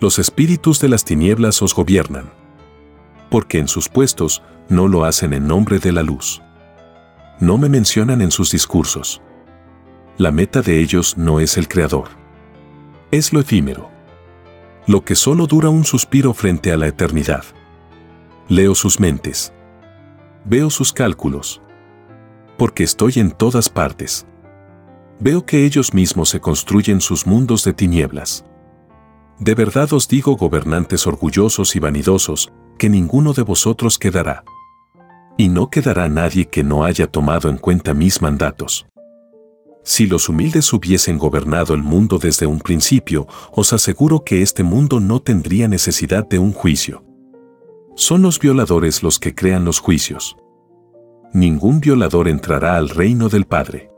los 0.03 0.19
espíritus 0.19 0.81
de 0.81 0.89
las 0.89 1.05
tinieblas 1.05 1.61
os 1.61 1.73
gobiernan. 1.73 2.29
Porque 3.29 3.57
en 3.57 3.69
sus 3.69 3.87
puestos 3.87 4.43
no 4.67 4.89
lo 4.89 5.05
hacen 5.05 5.31
en 5.31 5.47
nombre 5.47 5.79
de 5.79 5.93
la 5.93 6.03
luz. 6.03 6.41
No 7.39 7.57
me 7.57 7.69
mencionan 7.69 8.21
en 8.21 8.29
sus 8.29 8.51
discursos. 8.51 9.21
La 10.17 10.31
meta 10.31 10.61
de 10.61 10.81
ellos 10.81 11.17
no 11.17 11.39
es 11.39 11.57
el 11.57 11.69
Creador. 11.69 12.09
Es 13.11 13.31
lo 13.31 13.39
efímero. 13.39 13.89
Lo 14.87 15.05
que 15.05 15.15
solo 15.15 15.47
dura 15.47 15.69
un 15.69 15.85
suspiro 15.85 16.33
frente 16.33 16.73
a 16.73 16.77
la 16.77 16.87
eternidad. 16.87 17.45
Leo 18.49 18.75
sus 18.75 18.99
mentes. 18.99 19.53
Veo 20.43 20.69
sus 20.69 20.91
cálculos. 20.91 21.61
Porque 22.57 22.83
estoy 22.83 23.13
en 23.17 23.31
todas 23.31 23.69
partes. 23.69 24.25
Veo 25.19 25.45
que 25.45 25.65
ellos 25.65 25.93
mismos 25.93 26.29
se 26.29 26.39
construyen 26.39 27.01
sus 27.01 27.25
mundos 27.25 27.63
de 27.63 27.73
tinieblas. 27.73 28.45
De 29.39 29.55
verdad 29.55 29.91
os 29.93 30.07
digo, 30.07 30.35
gobernantes 30.35 31.07
orgullosos 31.07 31.75
y 31.75 31.79
vanidosos, 31.79 32.51
que 32.77 32.89
ninguno 32.89 33.33
de 33.33 33.41
vosotros 33.41 33.97
quedará. 33.97 34.43
Y 35.37 35.49
no 35.49 35.69
quedará 35.69 36.07
nadie 36.09 36.45
que 36.45 36.63
no 36.63 36.83
haya 36.83 37.07
tomado 37.07 37.49
en 37.49 37.57
cuenta 37.57 37.93
mis 37.93 38.21
mandatos. 38.21 38.85
Si 39.83 40.07
los 40.07 40.29
humildes 40.29 40.71
hubiesen 40.71 41.17
gobernado 41.17 41.73
el 41.73 41.83
mundo 41.83 42.17
desde 42.17 42.45
un 42.45 42.59
principio, 42.59 43.27
os 43.51 43.73
aseguro 43.73 44.23
que 44.23 44.41
este 44.41 44.63
mundo 44.63 44.99
no 44.99 45.21
tendría 45.21 45.67
necesidad 45.67 46.27
de 46.27 46.39
un 46.39 46.53
juicio. 46.53 47.03
Son 47.95 48.21
los 48.21 48.39
violadores 48.39 49.03
los 49.03 49.19
que 49.19 49.35
crean 49.35 49.65
los 49.65 49.79
juicios. 49.79 50.37
Ningún 51.33 51.79
violador 51.79 52.27
entrará 52.27 52.77
al 52.77 52.89
reino 52.89 53.29
del 53.29 53.45
Padre. 53.45 53.89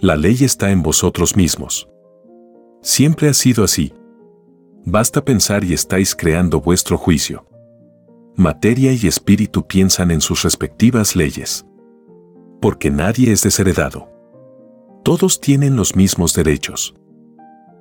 La 0.00 0.16
ley 0.16 0.36
está 0.40 0.70
en 0.70 0.82
vosotros 0.82 1.36
mismos. 1.36 1.88
Siempre 2.82 3.28
ha 3.28 3.34
sido 3.34 3.64
así, 3.64 3.94
Basta 4.84 5.24
pensar 5.24 5.62
y 5.62 5.74
estáis 5.74 6.14
creando 6.16 6.60
vuestro 6.60 6.98
juicio. 6.98 7.46
Materia 8.34 8.92
y 8.92 9.06
espíritu 9.06 9.64
piensan 9.66 10.10
en 10.10 10.20
sus 10.20 10.42
respectivas 10.42 11.14
leyes. 11.14 11.64
Porque 12.60 12.90
nadie 12.90 13.30
es 13.30 13.42
desheredado. 13.42 14.08
Todos 15.04 15.40
tienen 15.40 15.76
los 15.76 15.94
mismos 15.94 16.34
derechos. 16.34 16.94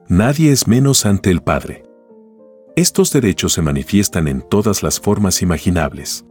Nadie 0.09 0.51
es 0.51 0.67
menos 0.67 1.05
ante 1.07 1.31
el 1.31 1.41
Padre. 1.41 1.83
Estos 2.75 3.11
derechos 3.11 3.53
se 3.53 3.63
manifiestan 3.63 4.27
en 4.27 4.41
todas 4.47 4.83
las 4.83 4.99
formas 4.99 5.41
imaginables. 5.41 6.25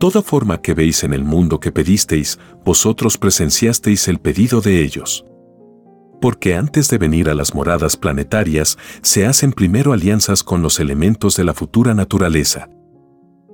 Toda 0.00 0.22
forma 0.22 0.60
que 0.60 0.74
veis 0.74 1.04
en 1.04 1.14
el 1.14 1.22
mundo 1.22 1.60
que 1.60 1.70
pedisteis, 1.70 2.40
vosotros 2.64 3.18
presenciasteis 3.18 4.08
el 4.08 4.18
pedido 4.18 4.60
de 4.60 4.82
ellos 4.82 5.24
porque 6.20 6.54
antes 6.54 6.88
de 6.88 6.98
venir 6.98 7.28
a 7.28 7.34
las 7.34 7.54
moradas 7.54 7.96
planetarias 7.96 8.78
se 9.02 9.26
hacen 9.26 9.52
primero 9.52 9.92
alianzas 9.92 10.44
con 10.44 10.62
los 10.62 10.78
elementos 10.78 11.36
de 11.36 11.44
la 11.44 11.54
futura 11.54 11.94
naturaleza. 11.94 12.68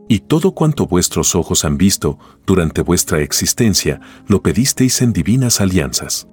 Y 0.09 0.21
todo 0.21 0.53
cuanto 0.53 0.87
vuestros 0.87 1.35
ojos 1.35 1.65
han 1.65 1.79
visto 1.79 2.19
durante 2.47 2.83
vuestra 2.83 3.21
existencia 3.21 4.01
lo 4.27 4.43
pedisteis 4.43 5.01
en 5.03 5.13
divinas 5.13 5.61
alianzas. 5.61 6.29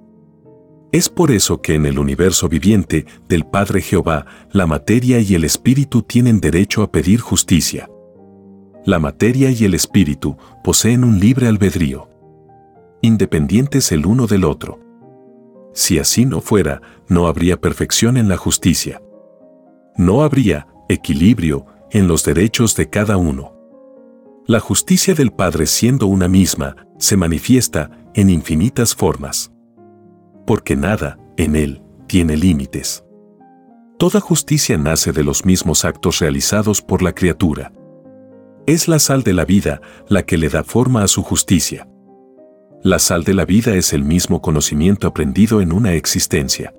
Es 0.92 1.08
por 1.08 1.32
eso 1.32 1.60
que 1.60 1.74
en 1.74 1.86
el 1.86 1.98
universo 1.98 2.48
viviente 2.48 3.04
del 3.28 3.44
Padre 3.44 3.80
Jehová, 3.80 4.26
la 4.52 4.66
materia 4.66 5.18
y 5.18 5.34
el 5.34 5.42
espíritu 5.42 6.02
tienen 6.02 6.40
derecho 6.40 6.82
a 6.82 6.92
pedir 6.92 7.20
justicia. 7.20 7.88
La 8.84 8.98
materia 8.98 9.50
y 9.50 9.64
el 9.64 9.74
espíritu 9.74 10.36
poseen 10.62 11.04
un 11.04 11.18
libre 11.18 11.48
albedrío, 11.48 12.08
independientes 13.00 13.92
el 13.92 14.04
uno 14.04 14.26
del 14.26 14.44
otro. 14.44 14.78
Si 15.72 15.98
así 15.98 16.26
no 16.26 16.40
fuera, 16.40 16.82
no 17.08 17.26
habría 17.26 17.60
perfección 17.60 18.16
en 18.16 18.28
la 18.28 18.36
justicia. 18.36 19.02
No 19.96 20.22
habría 20.22 20.66
equilibrio 20.88 21.66
en 21.90 22.08
los 22.08 22.24
derechos 22.24 22.76
de 22.76 22.90
cada 22.90 23.16
uno. 23.16 23.54
La 24.46 24.60
justicia 24.60 25.14
del 25.14 25.32
Padre 25.32 25.66
siendo 25.66 26.06
una 26.06 26.28
misma, 26.28 26.76
se 26.98 27.16
manifiesta 27.16 27.90
en 28.14 28.28
infinitas 28.28 28.94
formas. 28.94 29.50
Porque 30.46 30.76
nada, 30.76 31.18
en 31.38 31.56
Él, 31.56 31.82
tiene 32.06 32.36
límites. 32.36 33.02
Toda 33.98 34.20
justicia 34.20 34.76
nace 34.76 35.12
de 35.12 35.24
los 35.24 35.46
mismos 35.46 35.86
actos 35.86 36.18
realizados 36.18 36.82
por 36.82 37.00
la 37.00 37.14
criatura. 37.14 37.72
Es 38.66 38.88
la 38.88 38.98
sal 38.98 39.22
de 39.22 39.34
la 39.34 39.44
vida 39.44 39.82
la 40.08 40.22
que 40.22 40.38
le 40.38 40.48
da 40.48 40.64
forma 40.64 41.02
a 41.02 41.08
su 41.08 41.22
justicia. 41.22 41.86
La 42.82 42.98
sal 42.98 43.22
de 43.22 43.34
la 43.34 43.44
vida 43.44 43.74
es 43.74 43.92
el 43.92 44.04
mismo 44.04 44.40
conocimiento 44.40 45.06
aprendido 45.06 45.60
en 45.60 45.70
una 45.70 45.92
existencia. 45.92 46.74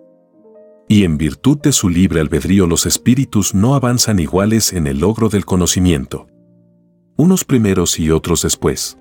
Y 0.87 1.03
en 1.03 1.17
virtud 1.19 1.59
de 1.59 1.71
su 1.71 1.89
libre 1.89 2.21
albedrío 2.21 2.65
los 2.65 2.87
espíritus 2.87 3.53
no 3.53 3.75
avanzan 3.75 4.17
iguales 4.17 4.73
en 4.73 4.87
el 4.87 4.99
logro 4.99 5.29
del 5.29 5.45
conocimiento. 5.45 6.27
unos 7.17 7.45
primeros 7.45 7.97
y 7.99 8.11
otros 8.11 8.41
después. 8.41 8.97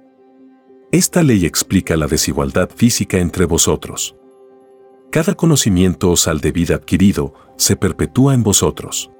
Esta 0.92 1.22
ley 1.22 1.46
explica 1.46 1.96
la 1.96 2.06
desigualdad 2.06 2.68
física 2.70 3.18
entre 3.18 3.44
vosotros. 3.46 4.14
Cada 5.10 5.34
conocimiento 5.34 6.10
o 6.10 6.16
sal 6.16 6.40
de 6.40 6.52
vida 6.52 6.76
adquirido 6.76 7.34
se 7.56 7.76
perpetúa 7.76 8.34
en 8.34 8.42
vosotros. 8.44 9.10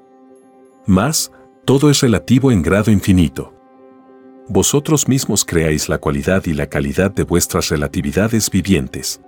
Mas, 0.85 1.31
todo 1.65 1.89
es 1.89 1.99
relativo 2.01 2.51
en 2.51 2.61
grado 2.61 2.91
infinito. 2.91 3.54
Vosotros 4.47 5.07
mismos 5.07 5.43
creáis 5.43 5.89
la 5.89 5.97
cualidad 5.97 6.45
y 6.45 6.53
la 6.53 6.67
calidad 6.67 7.11
de 7.11 7.23
vuestras 7.23 7.69
relatividades 7.69 8.51
vivientes. 8.51 9.19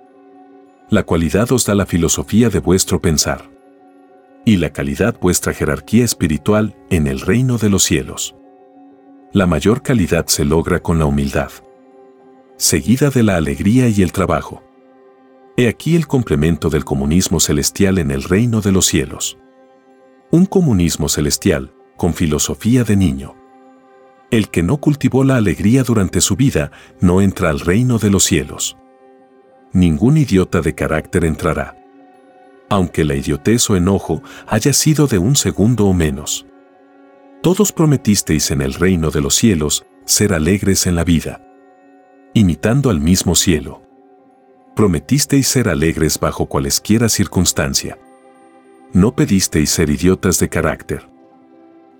La 0.89 1.03
cualidad 1.03 1.51
os 1.51 1.65
da 1.65 1.73
la 1.73 1.86
filosofía 1.86 2.49
de 2.49 2.60
vuestro 2.60 3.01
pensar. 3.01 3.49
Y 4.45 4.58
la 4.58 4.71
calidad 4.71 5.19
vuestra 5.19 5.53
jerarquía 5.53 6.06
espiritual 6.06 6.75
en 6.89 7.08
el 7.08 7.19
reino 7.19 7.58
de 7.58 7.69
los 7.69 7.84
cielos. 7.84 8.36
La 9.34 9.47
mayor 9.47 9.82
calidad 9.82 10.27
se 10.27 10.45
logra 10.45 10.82
con 10.82 10.99
la 10.99 11.06
humildad, 11.06 11.51
seguida 12.56 13.10
de 13.10 13.23
la 13.23 13.36
alegría 13.38 13.89
y 13.89 14.01
el 14.01 14.12
trabajo. 14.12 14.63
He 15.58 15.67
aquí 15.67 15.95
el 15.95 16.08
complemento 16.08 16.69
del 16.69 16.86
comunismo 16.86 17.39
celestial 17.39 17.97
en 17.97 18.12
el 18.12 18.23
reino 18.23 18.62
de 18.62 18.71
los 18.71 18.86
cielos. 18.86 19.38
Un 20.32 20.45
comunismo 20.45 21.10
celestial, 21.10 21.73
con 21.97 22.13
filosofía 22.13 22.84
de 22.84 22.95
niño. 22.95 23.37
El 24.30 24.50
que 24.50 24.62
no 24.62 24.78
cultivó 24.78 25.24
la 25.24 25.38
alegría 25.38 25.84
durante 25.84 26.20
su 26.20 26.36
vida 26.36 26.72
no 27.00 27.22
entra 27.22 27.50
al 27.50 27.62
reino 27.62 27.98
de 27.98 28.10
los 28.10 28.26
cielos. 28.26 28.78
Ningún 29.72 30.18
idiota 30.18 30.60
de 30.60 30.76
carácter 30.76 31.24
entrará. 31.24 31.78
Aunque 32.70 33.06
la 33.06 33.16
idiotez 33.16 33.70
o 33.70 33.78
enojo 33.78 34.22
haya 34.46 34.74
sido 34.74 35.08
de 35.08 35.18
un 35.18 35.38
segundo 35.38 35.86
o 35.86 35.94
menos. 35.94 36.46
Todos 37.42 37.72
prometisteis 37.72 38.52
en 38.52 38.62
el 38.62 38.74
reino 38.74 39.12
de 39.12 39.22
los 39.22 39.36
cielos 39.36 39.86
ser 40.04 40.34
alegres 40.34 40.88
en 40.88 40.96
la 40.96 41.06
vida. 41.06 41.42
Imitando 42.34 42.90
al 42.90 43.00
mismo 43.00 43.34
cielo. 43.34 43.82
Prometisteis 44.76 45.48
ser 45.48 45.70
alegres 45.70 46.20
bajo 46.20 46.48
cualesquiera 46.48 47.08
circunstancia. 47.08 47.98
No 48.92 49.16
pedisteis 49.16 49.70
ser 49.70 49.90
idiotas 49.90 50.40
de 50.40 50.50
carácter 50.50 51.16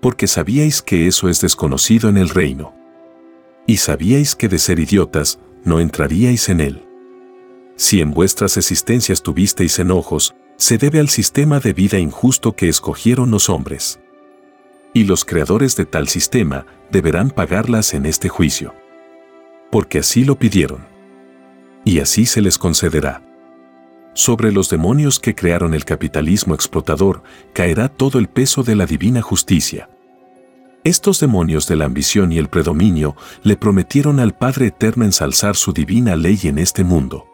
porque 0.00 0.26
sabíais 0.26 0.82
que 0.82 1.06
eso 1.06 1.28
es 1.28 1.40
desconocido 1.40 2.08
en 2.08 2.16
el 2.16 2.28
reino. 2.28 2.74
Y 3.66 3.78
sabíais 3.78 4.34
que 4.34 4.48
de 4.48 4.58
ser 4.58 4.78
idiotas, 4.78 5.38
no 5.64 5.80
entraríais 5.80 6.48
en 6.48 6.60
él. 6.60 6.84
Si 7.76 8.00
en 8.00 8.12
vuestras 8.12 8.56
existencias 8.56 9.22
tuvisteis 9.22 9.78
enojos, 9.78 10.34
se 10.56 10.78
debe 10.78 10.98
al 10.98 11.08
sistema 11.08 11.60
de 11.60 11.72
vida 11.72 11.98
injusto 11.98 12.56
que 12.56 12.68
escogieron 12.68 13.30
los 13.30 13.48
hombres. 13.48 14.00
Y 14.94 15.04
los 15.04 15.24
creadores 15.24 15.76
de 15.76 15.84
tal 15.84 16.08
sistema 16.08 16.66
deberán 16.90 17.30
pagarlas 17.30 17.94
en 17.94 18.06
este 18.06 18.28
juicio. 18.28 18.74
Porque 19.70 19.98
así 19.98 20.24
lo 20.24 20.38
pidieron. 20.38 20.86
Y 21.84 22.00
así 22.00 22.26
se 22.26 22.40
les 22.40 22.58
concederá. 22.58 23.27
Sobre 24.18 24.50
los 24.50 24.68
demonios 24.68 25.20
que 25.20 25.36
crearon 25.36 25.74
el 25.74 25.84
capitalismo 25.84 26.52
explotador 26.52 27.22
caerá 27.52 27.88
todo 27.88 28.18
el 28.18 28.26
peso 28.26 28.64
de 28.64 28.74
la 28.74 28.84
divina 28.84 29.22
justicia. 29.22 29.90
Estos 30.82 31.20
demonios 31.20 31.68
de 31.68 31.76
la 31.76 31.84
ambición 31.84 32.32
y 32.32 32.38
el 32.38 32.48
predominio 32.48 33.14
le 33.44 33.56
prometieron 33.56 34.18
al 34.18 34.36
Padre 34.36 34.66
Eterno 34.66 35.04
ensalzar 35.04 35.54
su 35.54 35.72
divina 35.72 36.16
ley 36.16 36.36
en 36.42 36.58
este 36.58 36.82
mundo. 36.82 37.28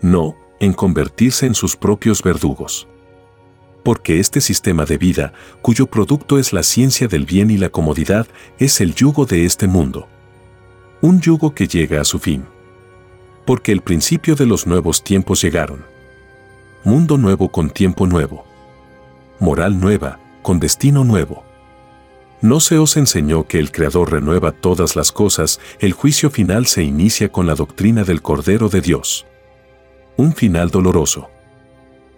No, 0.00 0.36
en 0.60 0.72
convertirse 0.72 1.46
en 1.46 1.56
sus 1.56 1.74
propios 1.74 2.22
verdugos. 2.22 2.86
Porque 3.82 4.20
este 4.20 4.40
sistema 4.40 4.84
de 4.84 4.98
vida, 4.98 5.32
cuyo 5.62 5.86
producto 5.86 6.38
es 6.38 6.52
la 6.52 6.62
ciencia 6.62 7.08
del 7.08 7.26
bien 7.26 7.50
y 7.50 7.56
la 7.56 7.70
comodidad, 7.70 8.28
es 8.60 8.80
el 8.80 8.94
yugo 8.94 9.26
de 9.26 9.46
este 9.46 9.66
mundo. 9.66 10.06
Un 11.00 11.20
yugo 11.20 11.56
que 11.56 11.66
llega 11.66 12.00
a 12.00 12.04
su 12.04 12.20
fin 12.20 12.44
porque 13.48 13.72
el 13.72 13.80
principio 13.80 14.34
de 14.34 14.44
los 14.44 14.66
nuevos 14.66 15.02
tiempos 15.02 15.40
llegaron. 15.40 15.82
Mundo 16.84 17.16
nuevo 17.16 17.48
con 17.48 17.70
tiempo 17.70 18.06
nuevo. 18.06 18.44
Moral 19.40 19.80
nueva, 19.80 20.20
con 20.42 20.60
destino 20.60 21.02
nuevo. 21.02 21.44
¿No 22.42 22.60
se 22.60 22.76
os 22.76 22.98
enseñó 22.98 23.46
que 23.46 23.58
el 23.58 23.72
Creador 23.72 24.12
renueva 24.12 24.52
todas 24.52 24.96
las 24.96 25.12
cosas, 25.12 25.60
el 25.78 25.94
juicio 25.94 26.28
final 26.28 26.66
se 26.66 26.82
inicia 26.82 27.32
con 27.32 27.46
la 27.46 27.54
doctrina 27.54 28.04
del 28.04 28.20
Cordero 28.20 28.68
de 28.68 28.82
Dios? 28.82 29.24
Un 30.18 30.34
final 30.34 30.68
doloroso. 30.68 31.30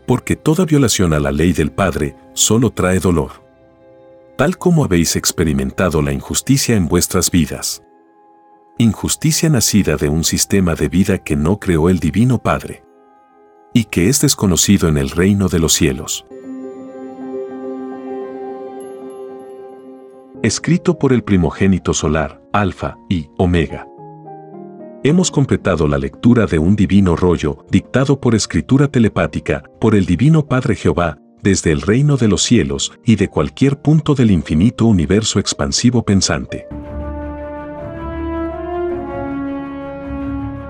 Porque 0.07 0.35
toda 0.35 0.65
violación 0.65 1.13
a 1.13 1.21
la 1.21 1.31
ley 1.31 1.53
del 1.53 1.71
Padre 1.71 2.17
solo 2.35 2.71
trae 2.71 2.99
dolor. 2.99 3.31
Tal 4.37 4.59
como 4.59 4.83
habéis 4.83 5.15
experimentado 5.15 6.03
la 6.03 6.13
injusticia 6.13 6.75
en 6.75 6.89
vuestras 6.89 7.31
vidas 7.31 7.85
injusticia 8.81 9.51
nacida 9.51 9.97
de 9.97 10.09
un 10.09 10.25
sistema 10.25 10.75
de 10.75 10.89
vida 10.89 11.19
que 11.19 11.37
no 11.37 11.59
creó 11.59 11.91
el 11.91 11.99
Divino 11.99 12.39
Padre 12.39 12.83
y 13.75 13.85
que 13.85 14.09
es 14.09 14.23
desconocido 14.23 14.89
en 14.89 14.97
el 14.97 15.11
reino 15.11 15.49
de 15.49 15.59
los 15.59 15.75
cielos. 15.75 16.25
Escrito 20.43 20.99
por 20.99 21.13
el 21.13 21.23
primogénito 21.23 21.93
solar, 21.93 22.41
Alfa 22.55 22.97
y 23.11 23.29
Omega. 23.37 23.87
Hemos 25.05 25.31
completado 25.31 25.87
la 25.87 25.99
lectura 25.99 26.47
de 26.47 26.59
un 26.59 26.75
divino 26.75 27.17
rollo 27.17 27.67
dictado 27.71 28.19
por 28.19 28.35
escritura 28.35 28.89
telepática 28.89 29.63
por 29.79 29.95
el 29.95 30.07
Divino 30.07 30.47
Padre 30.47 30.75
Jehová 30.75 31.19
desde 31.43 31.71
el 31.71 31.83
reino 31.83 32.17
de 32.17 32.29
los 32.29 32.43
cielos 32.43 32.93
y 33.05 33.17
de 33.17 33.29
cualquier 33.29 33.83
punto 33.83 34.15
del 34.15 34.31
infinito 34.31 34.87
universo 34.87 35.39
expansivo 35.39 36.03
pensante. 36.03 36.67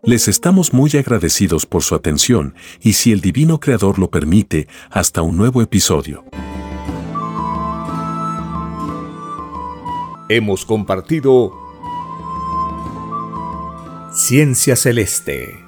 Les 0.03 0.29
estamos 0.29 0.73
muy 0.73 0.91
agradecidos 0.97 1.67
por 1.67 1.83
su 1.83 1.95
atención 1.95 2.55
y 2.81 2.95
si 2.95 3.13
el 3.13 3.21
Divino 3.21 3.61
Creador 3.61 3.99
lo 3.99 4.11
permite, 4.11 4.67
hasta 4.91 5.21
un 5.21 5.37
nuevo 5.37 5.61
episodio. 5.61 6.25
Hemos 10.31 10.65
compartido 10.65 11.53
Ciencia 14.15 14.75
Celeste. 14.75 15.63